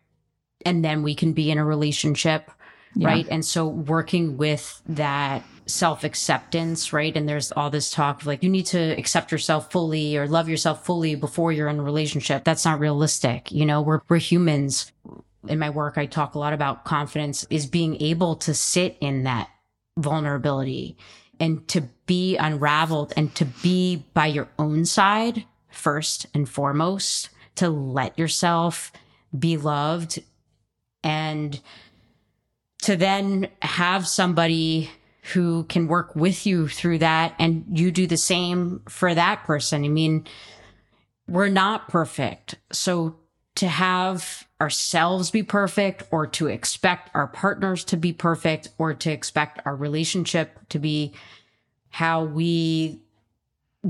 [0.64, 2.50] and then we can be in a relationship
[2.94, 3.08] yeah.
[3.08, 3.26] right?
[3.30, 7.16] And so working with that self acceptance, right?
[7.16, 10.48] And there's all this talk of like, you need to accept yourself fully or love
[10.48, 12.44] yourself fully before you're in a relationship.
[12.44, 13.50] That's not realistic.
[13.50, 14.92] You know, we're, we're humans.
[15.48, 19.24] In my work, I talk a lot about confidence is being able to sit in
[19.24, 19.48] that
[19.96, 20.96] vulnerability
[21.40, 27.68] and to be unraveled and to be by your own side first and foremost, to
[27.68, 28.92] let yourself
[29.36, 30.20] be loved
[31.03, 31.61] and
[32.82, 34.90] to then have somebody
[35.34, 39.84] who can work with you through that and you do the same for that person.
[39.84, 40.26] I mean,
[41.28, 42.57] we're not perfect.
[42.72, 43.16] So
[43.55, 49.11] to have ourselves be perfect or to expect our partners to be perfect or to
[49.11, 51.12] expect our relationship to be
[51.90, 53.00] how we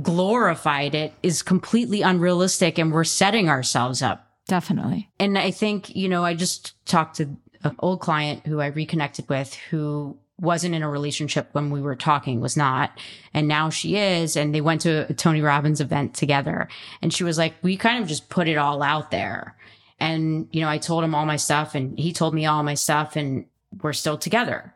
[0.01, 4.32] glorified it is completely unrealistic and we're setting ourselves up.
[4.53, 5.09] Definitely.
[5.19, 9.27] And I think, you know, I just talked to an old client who I reconnected
[9.31, 12.91] with who wasn't in a relationship when we were talking, was not.
[13.33, 14.37] And now she is.
[14.37, 16.69] And they went to a Tony Robbins event together.
[17.01, 19.57] And she was like, we kind of just put it all out there.
[19.99, 22.75] And, you know, I told him all my stuff and he told me all my
[22.75, 23.47] stuff and
[23.81, 24.75] we're still together.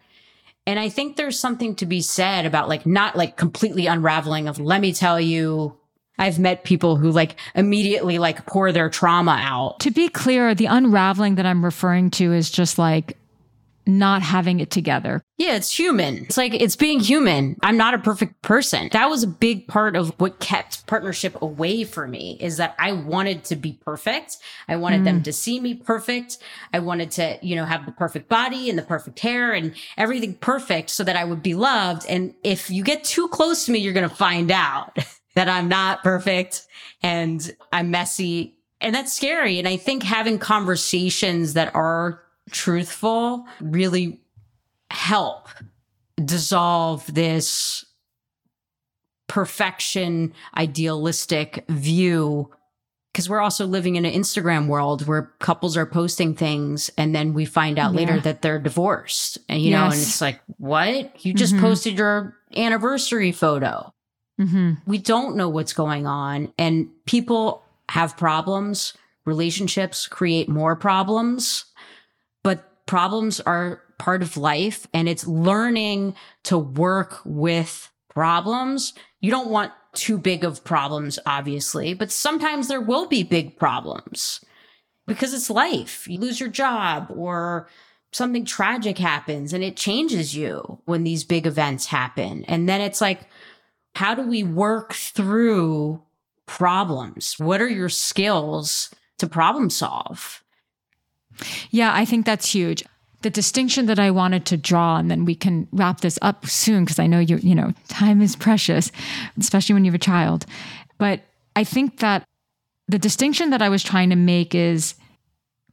[0.66, 4.58] And I think there's something to be said about like not like completely unraveling of,
[4.58, 5.76] let me tell you
[6.18, 9.80] I've met people who like immediately like pour their trauma out.
[9.80, 13.16] To be clear, the unraveling that I'm referring to is just like
[13.86, 15.22] not having it together.
[15.38, 16.24] Yeah, it's human.
[16.24, 17.56] It's like it's being human.
[17.62, 18.88] I'm not a perfect person.
[18.92, 22.92] That was a big part of what kept partnership away for me is that I
[22.92, 24.38] wanted to be perfect.
[24.68, 25.04] I wanted mm.
[25.04, 26.38] them to see me perfect.
[26.72, 30.34] I wanted to, you know, have the perfect body and the perfect hair and everything
[30.34, 32.06] perfect so that I would be loved.
[32.08, 34.96] And if you get too close to me, you're going to find out.
[35.36, 36.66] that I'm not perfect
[37.02, 38.56] and I'm messy.
[38.80, 39.58] And that's scary.
[39.58, 44.20] And I think having conversations that are truthful really
[44.90, 45.48] help
[46.22, 47.84] dissolve this
[49.28, 52.50] perfection, idealistic view.
[53.12, 57.32] Because we're also living in an Instagram world where couples are posting things and then
[57.34, 57.98] we find out yeah.
[57.98, 59.38] later that they're divorced.
[59.48, 59.78] And, you yes.
[59.78, 61.24] know, and it's like, what?
[61.24, 61.62] You just mm-hmm.
[61.62, 63.92] posted your anniversary photo.
[64.40, 64.72] Mm-hmm.
[64.86, 68.92] We don't know what's going on, and people have problems.
[69.24, 71.64] Relationships create more problems,
[72.42, 76.14] but problems are part of life, and it's learning
[76.44, 78.92] to work with problems.
[79.20, 84.44] You don't want too big of problems, obviously, but sometimes there will be big problems
[85.06, 86.06] because it's life.
[86.06, 87.68] You lose your job or
[88.12, 92.44] something tragic happens and it changes you when these big events happen.
[92.44, 93.20] And then it's like,
[93.96, 96.02] how do we work through
[96.44, 97.36] problems?
[97.38, 100.44] What are your skills to problem solve?
[101.70, 102.84] Yeah, I think that's huge.
[103.22, 106.84] The distinction that I wanted to draw, and then we can wrap this up soon
[106.84, 108.92] because I know you, you know, time is precious,
[109.40, 110.44] especially when you have a child.
[110.98, 111.22] But
[111.56, 112.22] I think that
[112.88, 114.94] the distinction that I was trying to make is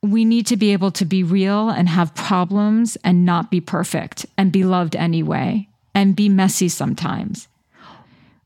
[0.02, 4.26] we need to be able to be real and have problems and not be perfect
[4.38, 7.50] and be loved anyway and be messy sometimes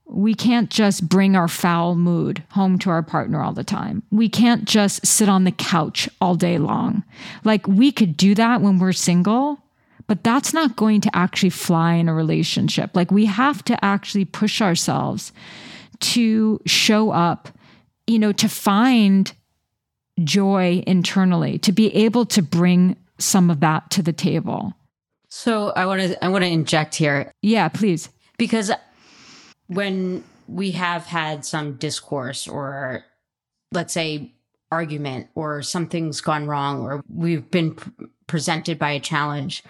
[0.09, 4.03] we can't just bring our foul mood home to our partner all the time.
[4.11, 7.03] We can't just sit on the couch all day long.
[7.43, 9.59] Like we could do that when we're single,
[10.07, 12.91] but that's not going to actually fly in a relationship.
[12.95, 15.33] Like we have to actually push ourselves
[15.99, 17.49] to show up,
[18.07, 19.33] you know, to find
[20.23, 24.73] joy internally, to be able to bring some of that to the table.
[25.29, 28.09] So I want to I want to inject here Yeah, please.
[28.37, 28.71] because
[29.67, 33.03] when we have had some discourse or
[33.71, 34.33] let's say
[34.71, 37.89] argument or something's gone wrong or we've been pr-
[38.27, 39.63] presented by a challenge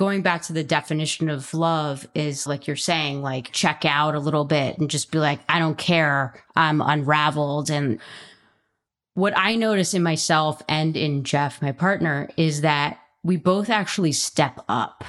[0.00, 4.18] going back to the definition of love is like you're saying like check out a
[4.18, 6.42] little bit and just be like i don't care.
[6.56, 7.68] I'm unraveled.
[7.68, 8.00] And
[9.12, 14.12] what i notice in myself and in jeff my partner is that we both actually
[14.12, 15.04] step up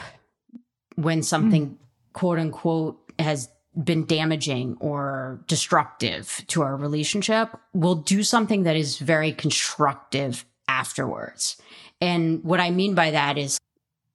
[0.96, 1.78] when something mm.
[2.12, 3.48] quote unquote has
[3.84, 11.58] been damaging or destructive to our relationship, we'll do something that is very constructive afterwards.
[12.02, 13.58] And what I mean by that is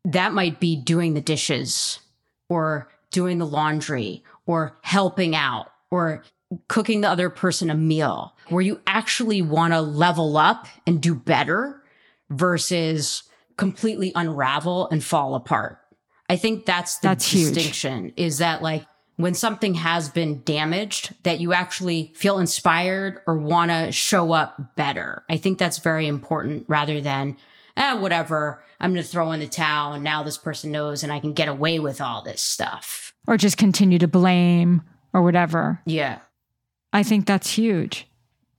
[0.04, 2.00] that might be doing the dishes
[2.48, 6.22] or doing the laundry or helping out or
[6.68, 11.14] cooking the other person a meal where you actually want to level up and do
[11.14, 11.82] better
[12.30, 13.24] versus
[13.56, 15.78] completely unravel and fall apart.
[16.28, 17.54] I think that's the That's huge.
[17.54, 18.84] distinction is that like
[19.16, 24.76] when something has been damaged that you actually feel inspired or want to show up
[24.76, 25.24] better.
[25.28, 27.36] I think that's very important rather than
[27.76, 31.12] eh, whatever, I'm going to throw in the towel and now this person knows and
[31.12, 33.14] I can get away with all this stuff.
[33.26, 35.80] Or just continue to blame or whatever.
[35.86, 36.20] Yeah.
[36.92, 38.06] I think that's huge.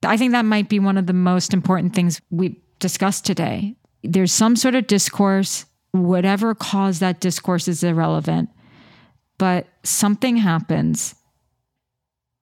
[0.03, 3.75] I think that might be one of the most important things we discussed today.
[4.03, 8.49] There's some sort of discourse, whatever caused that discourse is irrelevant,
[9.37, 11.15] but something happens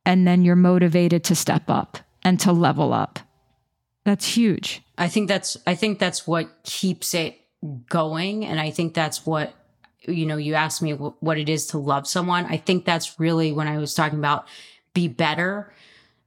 [0.06, 3.20] and then you're motivated to step up and to level up.
[4.04, 4.82] That's huge.
[4.98, 7.40] I think that's I think that's what keeps it
[7.90, 9.54] going and I think that's what
[10.02, 12.46] you know you asked me wh- what it is to love someone.
[12.46, 14.48] I think that's really when I was talking about
[14.94, 15.74] be better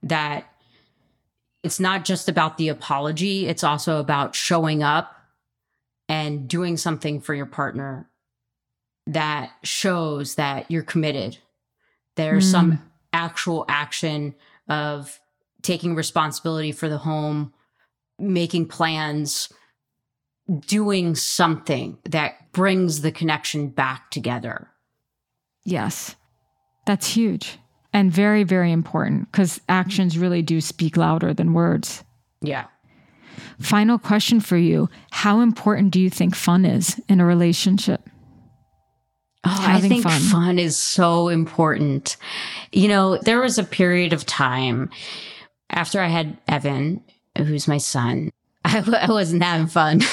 [0.03, 0.51] that
[1.63, 5.15] it's not just about the apology, it's also about showing up
[6.07, 8.09] and doing something for your partner
[9.09, 11.37] that shows that you're committed.
[12.15, 12.51] There's hmm.
[12.51, 14.35] some actual action
[14.67, 15.19] of
[15.61, 17.53] taking responsibility for the home,
[18.17, 19.51] making plans,
[20.67, 24.69] doing something that brings the connection back together.
[25.63, 26.15] Yes.
[26.85, 27.59] That's huge
[27.93, 32.03] and very, very important because actions really do speak louder than words.
[32.41, 32.65] Yeah.
[33.59, 38.01] Final question for you How important do you think fun is in a relationship?
[39.45, 40.19] Oh, I think fun.
[40.19, 40.59] fun.
[40.59, 42.17] is so important.
[42.71, 44.89] You know, there was a period of time
[45.69, 47.03] after I had Evan,
[47.37, 48.31] who's my son,
[48.65, 50.01] I, w- I wasn't having fun.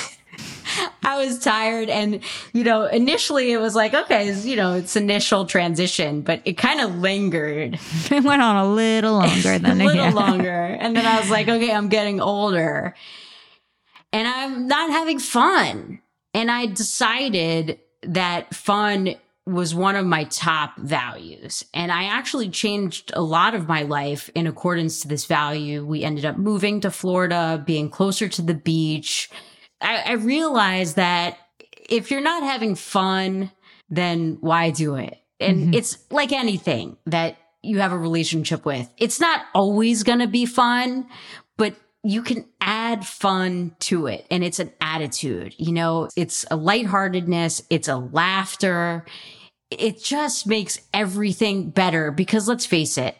[1.03, 1.89] I was tired.
[1.89, 2.20] And,
[2.53, 6.55] you know, initially it was like, okay, it's, you know, it's initial transition, but it
[6.55, 7.79] kind of lingered
[8.11, 10.11] It went on a little longer than a little yeah.
[10.11, 10.51] longer.
[10.51, 12.95] And then I was like, okay, I'm getting older
[14.12, 16.01] and I'm not having fun.
[16.35, 21.65] And I decided that fun was one of my top values.
[21.73, 25.87] And I actually changed a lot of my life in accordance to this value.
[25.87, 29.31] We ended up moving to Florida, being closer to the beach.
[29.81, 31.39] I, I realized that
[31.89, 33.53] if you're not having fun,
[33.89, 35.17] then why do it?
[35.39, 35.75] And mm-hmm.
[35.75, 38.91] it's like anything that you have a relationship with.
[38.99, 41.07] It's not always going to be fun,
[41.57, 41.77] but
[42.07, 44.27] you can add fun to it.
[44.31, 47.63] And it's an attitude, you know, it's a lightheartedness.
[47.69, 49.05] It's a laughter.
[49.71, 53.17] It just makes everything better because let's face it,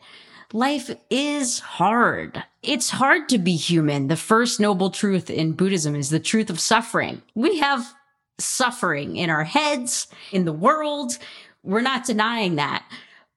[0.53, 2.45] life is hard.
[2.63, 4.07] It's hard to be human.
[4.07, 7.23] The first noble truth in Buddhism is the truth of suffering.
[7.35, 7.93] We have
[8.39, 11.19] suffering in our heads, in the world.
[11.65, 12.85] We're not denying that.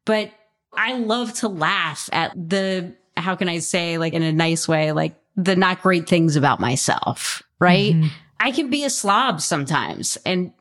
[0.05, 0.31] But
[0.73, 4.91] I love to laugh at the, how can I say, like in a nice way,
[4.91, 7.93] like the not great things about myself, right?
[7.93, 8.07] Mm-hmm.
[8.39, 10.53] I can be a slob sometimes and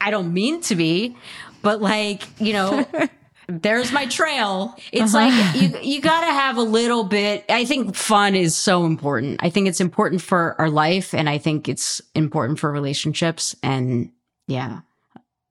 [0.00, 1.16] I don't mean to be,
[1.62, 2.86] but like, you know,
[3.48, 4.74] there's my trail.
[4.92, 5.28] It's uh-huh.
[5.28, 7.44] like you you got to have a little bit.
[7.48, 9.40] I think fun is so important.
[9.42, 14.10] I think it's important for our life and I think it's important for relationships and
[14.46, 14.80] yeah.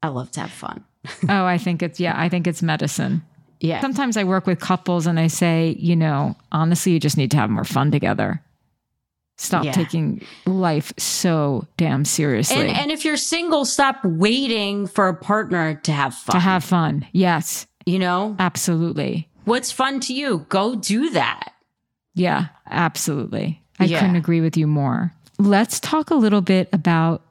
[0.01, 0.85] I love to have fun.
[1.29, 3.23] Oh, I think it's, yeah, I think it's medicine.
[3.61, 3.81] Yeah.
[3.81, 7.37] Sometimes I work with couples and I say, you know, honestly, you just need to
[7.37, 8.41] have more fun together.
[9.41, 9.71] Stop Yeah.
[9.71, 12.57] taking life so damn seriously.
[12.57, 16.33] And and if you're single, stop waiting for a partner to have fun.
[16.33, 17.05] to have fun.
[17.13, 18.35] Yes, you know?
[18.37, 19.29] absolutely.
[19.45, 20.45] What's fun to you?
[20.49, 21.53] Go do that.
[22.15, 23.61] Yeah, absolutely.
[23.79, 24.01] I Yeah.
[24.01, 25.13] couldn't agree with you more.
[25.37, 27.21] Let's talk a little bit about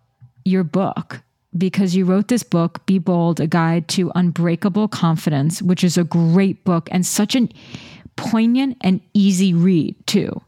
[0.46, 1.20] your book
[1.56, 6.04] because you wrote this book, Be Bold, a guide to unbreakable confidence, which is a
[6.04, 7.50] great book and such an
[8.16, 10.40] poignant and easy read, too.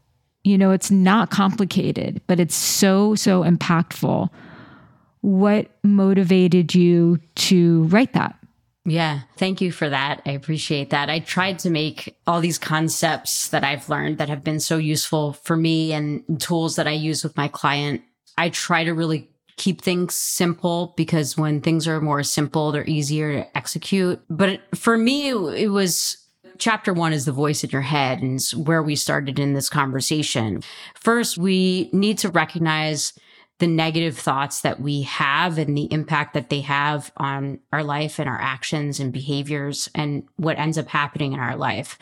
[0.43, 4.29] You know, it's not complicated, but it's so, so impactful.
[5.21, 8.35] What motivated you to write that?
[8.83, 10.23] Yeah, thank you for that.
[10.25, 11.09] I appreciate that.
[11.09, 15.33] I tried to make all these concepts that I've learned that have been so useful
[15.33, 18.01] for me and tools that I use with my client.
[18.37, 23.43] I try to really keep things simple because when things are more simple, they're easier
[23.43, 24.19] to execute.
[24.27, 26.17] But for me, it was
[26.57, 29.69] chapter one is the voice in your head and it's where we started in this
[29.69, 30.61] conversation.
[30.95, 33.13] First, we need to recognize
[33.59, 38.17] the negative thoughts that we have and the impact that they have on our life
[38.17, 41.99] and our actions and behaviors and what ends up happening in our life.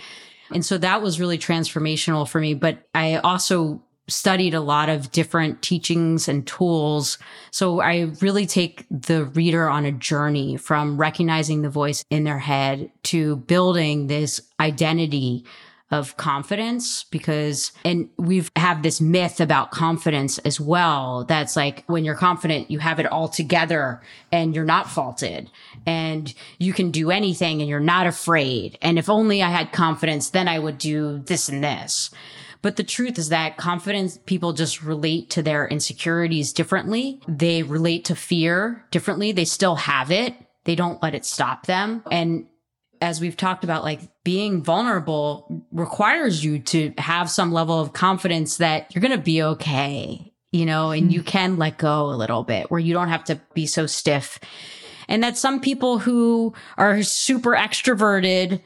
[0.52, 2.54] And so that was really transformational for me.
[2.54, 7.18] But I also studied a lot of different teachings and tools.
[7.52, 12.40] So I really take the reader on a journey from recognizing the voice in their
[12.40, 15.46] head to building this identity
[15.92, 22.06] of confidence because and we've have this myth about confidence as well that's like when
[22.06, 24.00] you're confident you have it all together
[24.32, 25.50] and you're not faulted
[25.88, 30.30] and you can do anything and you're not afraid and if only i had confidence
[30.30, 32.12] then i would do this and this
[32.62, 38.06] but the truth is that confidence people just relate to their insecurities differently they relate
[38.06, 42.46] to fear differently they still have it they don't let it stop them and
[43.02, 48.58] as we've talked about, like being vulnerable requires you to have some level of confidence
[48.58, 51.28] that you're going to be okay, you know, and you hmm.
[51.28, 54.40] can let go a little bit where you don't have to be so stiff.
[55.08, 58.62] And that some people who are super extroverted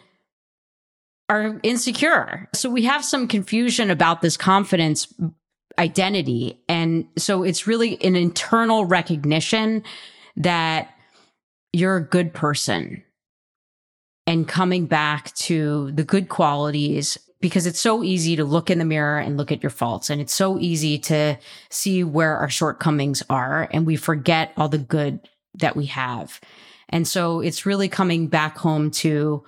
[1.30, 2.50] are insecure.
[2.54, 5.14] So we have some confusion about this confidence
[5.80, 6.62] identity.
[6.70, 9.84] And so it's really an internal recognition
[10.36, 10.90] that
[11.72, 13.04] you're a good person
[14.28, 18.86] and coming back to the good qualities because it's so easy to look in the
[18.86, 21.38] mirror and look at your faults and it's so easy to
[21.70, 25.20] see where our shortcomings are and we forget all the good
[25.56, 26.40] that we have.
[26.90, 29.44] And so it's really coming back home to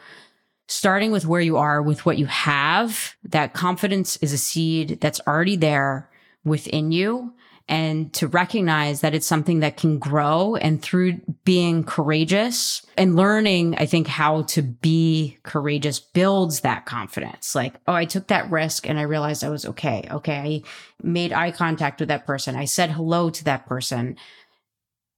[0.67, 3.15] starting with where you are with what you have.
[3.23, 6.09] That confidence is a seed that's already there
[6.43, 7.33] within you
[7.67, 13.75] and to recognize that it's something that can grow and through being courageous and learning,
[13.77, 17.55] I think how to be courageous builds that confidence.
[17.55, 20.07] Like, oh, I took that risk and I realized I was okay.
[20.11, 20.37] Okay.
[20.37, 20.61] I
[21.01, 22.55] made eye contact with that person.
[22.55, 24.17] I said hello to that person,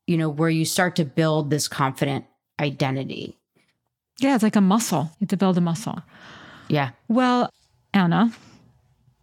[0.06, 2.26] you know, where you start to build this confident
[2.61, 3.38] identity.
[4.19, 4.35] Yeah.
[4.35, 5.11] It's like a muscle.
[5.19, 6.02] You have to build a muscle.
[6.68, 6.91] Yeah.
[7.07, 7.52] Well,
[7.94, 8.34] Anna,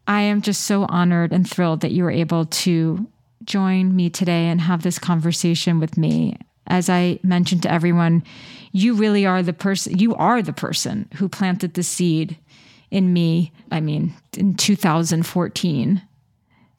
[0.07, 3.07] I am just so honored and thrilled that you were able to
[3.45, 6.37] join me today and have this conversation with me.
[6.67, 8.25] As I mentioned to everyone,
[8.73, 12.39] you really are the person, you are the person who planted the seed
[12.91, 16.03] in me, I mean, in 2014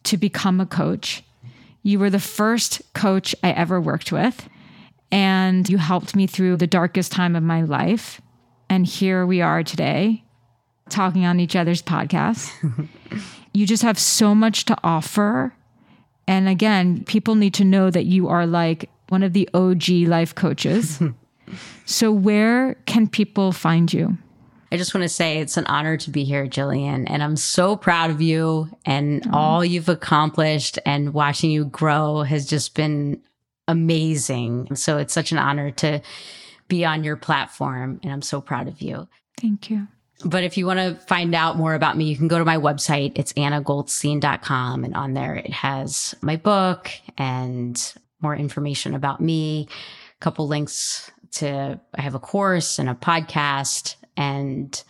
[0.04, 1.24] to become a coach.
[1.84, 4.48] You were the first coach I ever worked with,
[5.12, 8.22] and you helped me through the darkest time of my life.
[8.70, 10.24] And here we are today
[10.90, 12.52] talking on each other's podcasts.
[13.54, 15.54] you just have so much to offer
[16.28, 20.34] and again, people need to know that you are like one of the OG life
[20.34, 21.02] coaches.
[21.86, 24.18] so, where can people find you?
[24.72, 27.06] I just want to say it's an honor to be here, Jillian.
[27.08, 29.38] And I'm so proud of you and oh.
[29.38, 33.22] all you've accomplished and watching you grow has just been
[33.68, 34.76] amazing.
[34.76, 36.02] So it's such an honor to
[36.68, 38.00] be on your platform.
[38.04, 39.08] And I'm so proud of you.
[39.40, 39.88] Thank you.
[40.24, 42.58] But if you want to find out more about me, you can go to my
[42.58, 43.12] website.
[43.16, 44.84] It's annagoldstein.com.
[44.86, 51.12] And on there, it has my book and more information about me, a couple links
[51.34, 53.96] to, I have a course and a podcast.
[54.16, 54.82] And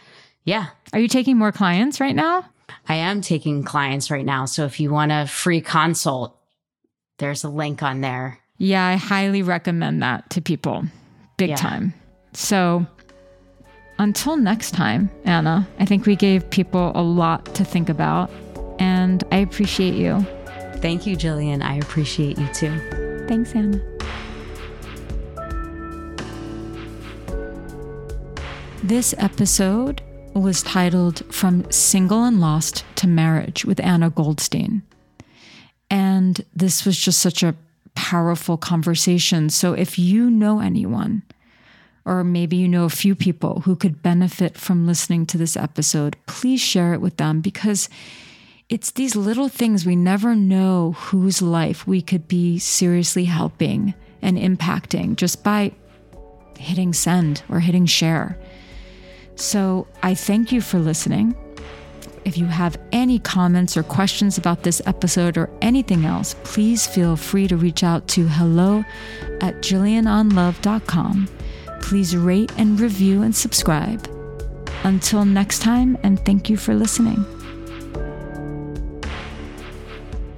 [0.44, 0.68] yeah.
[0.94, 2.46] Are you taking more clients right now?
[2.88, 4.46] I am taking clients right now.
[4.46, 6.40] So if you want a free consult,
[7.18, 8.40] there's a link on there.
[8.58, 10.86] Yeah, I highly recommend that to people
[11.38, 11.56] big yeah.
[11.56, 11.94] time.
[12.34, 12.86] So
[14.00, 18.30] until next time, Anna, I think we gave people a lot to think about,
[18.80, 20.26] and I appreciate you.
[20.78, 21.64] Thank you, Jillian.
[21.64, 23.26] I appreciate you too.
[23.28, 23.82] Thanks, Anna.
[28.84, 30.02] This episode
[30.34, 34.84] was titled From Single and Lost to Marriage with Anna Goldstein.
[35.90, 37.56] And this was just such a
[37.96, 39.50] powerful conversation.
[39.50, 41.24] So if you know anyone
[42.06, 46.16] or maybe you know a few people who could benefit from listening to this episode,
[46.28, 47.90] please share it with them because
[48.70, 54.38] it's these little things we never know whose life we could be seriously helping and
[54.38, 55.72] impacting just by
[56.58, 58.38] hitting send or hitting share.
[59.36, 61.36] So I thank you for listening.
[62.26, 67.16] If you have any comments or questions about this episode or anything else, please feel
[67.16, 68.84] free to reach out to hello
[69.42, 71.30] at jillianonlove.com.
[71.82, 74.10] Please rate and review and subscribe.
[74.84, 77.24] Until next time, and thank you for listening.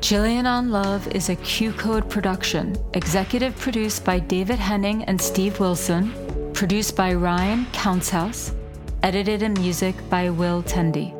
[0.01, 5.59] Jillian on Love is a Q Code production, executive produced by David Henning and Steve
[5.59, 6.13] Wilson,
[6.53, 8.53] produced by Ryan Countshouse,
[9.03, 11.16] edited and music by Will Tendy.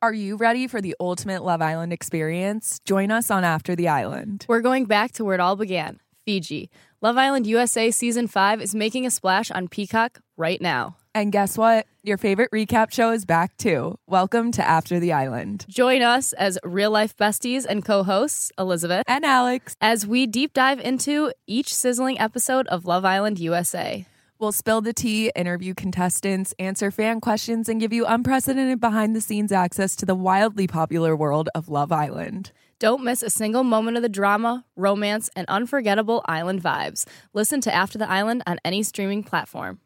[0.00, 2.78] Are you ready for the ultimate Love Island experience?
[2.84, 4.46] Join us on After the Island.
[4.48, 6.70] We're going back to where it all began Fiji.
[7.02, 10.96] Love Island USA Season 5 is making a splash on Peacock right now.
[11.16, 11.88] And guess what?
[12.04, 13.98] Your favorite recap show is back too.
[14.06, 15.66] Welcome to After the Island.
[15.68, 20.52] Join us as real life besties and co hosts, Elizabeth and Alex, as we deep
[20.52, 24.06] dive into each sizzling episode of Love Island USA.
[24.40, 29.20] We'll spill the tea, interview contestants, answer fan questions, and give you unprecedented behind the
[29.20, 32.52] scenes access to the wildly popular world of Love Island.
[32.78, 37.04] Don't miss a single moment of the drama, romance, and unforgettable island vibes.
[37.34, 39.80] Listen to After the Island on any streaming platform.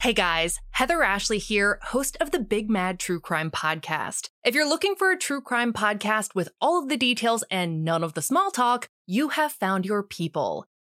[0.00, 4.28] Hey guys, Heather Ashley here, host of the Big Mad True Crime Podcast.
[4.44, 8.04] If you're looking for a true crime podcast with all of the details and none
[8.04, 10.66] of the small talk, you have found your people.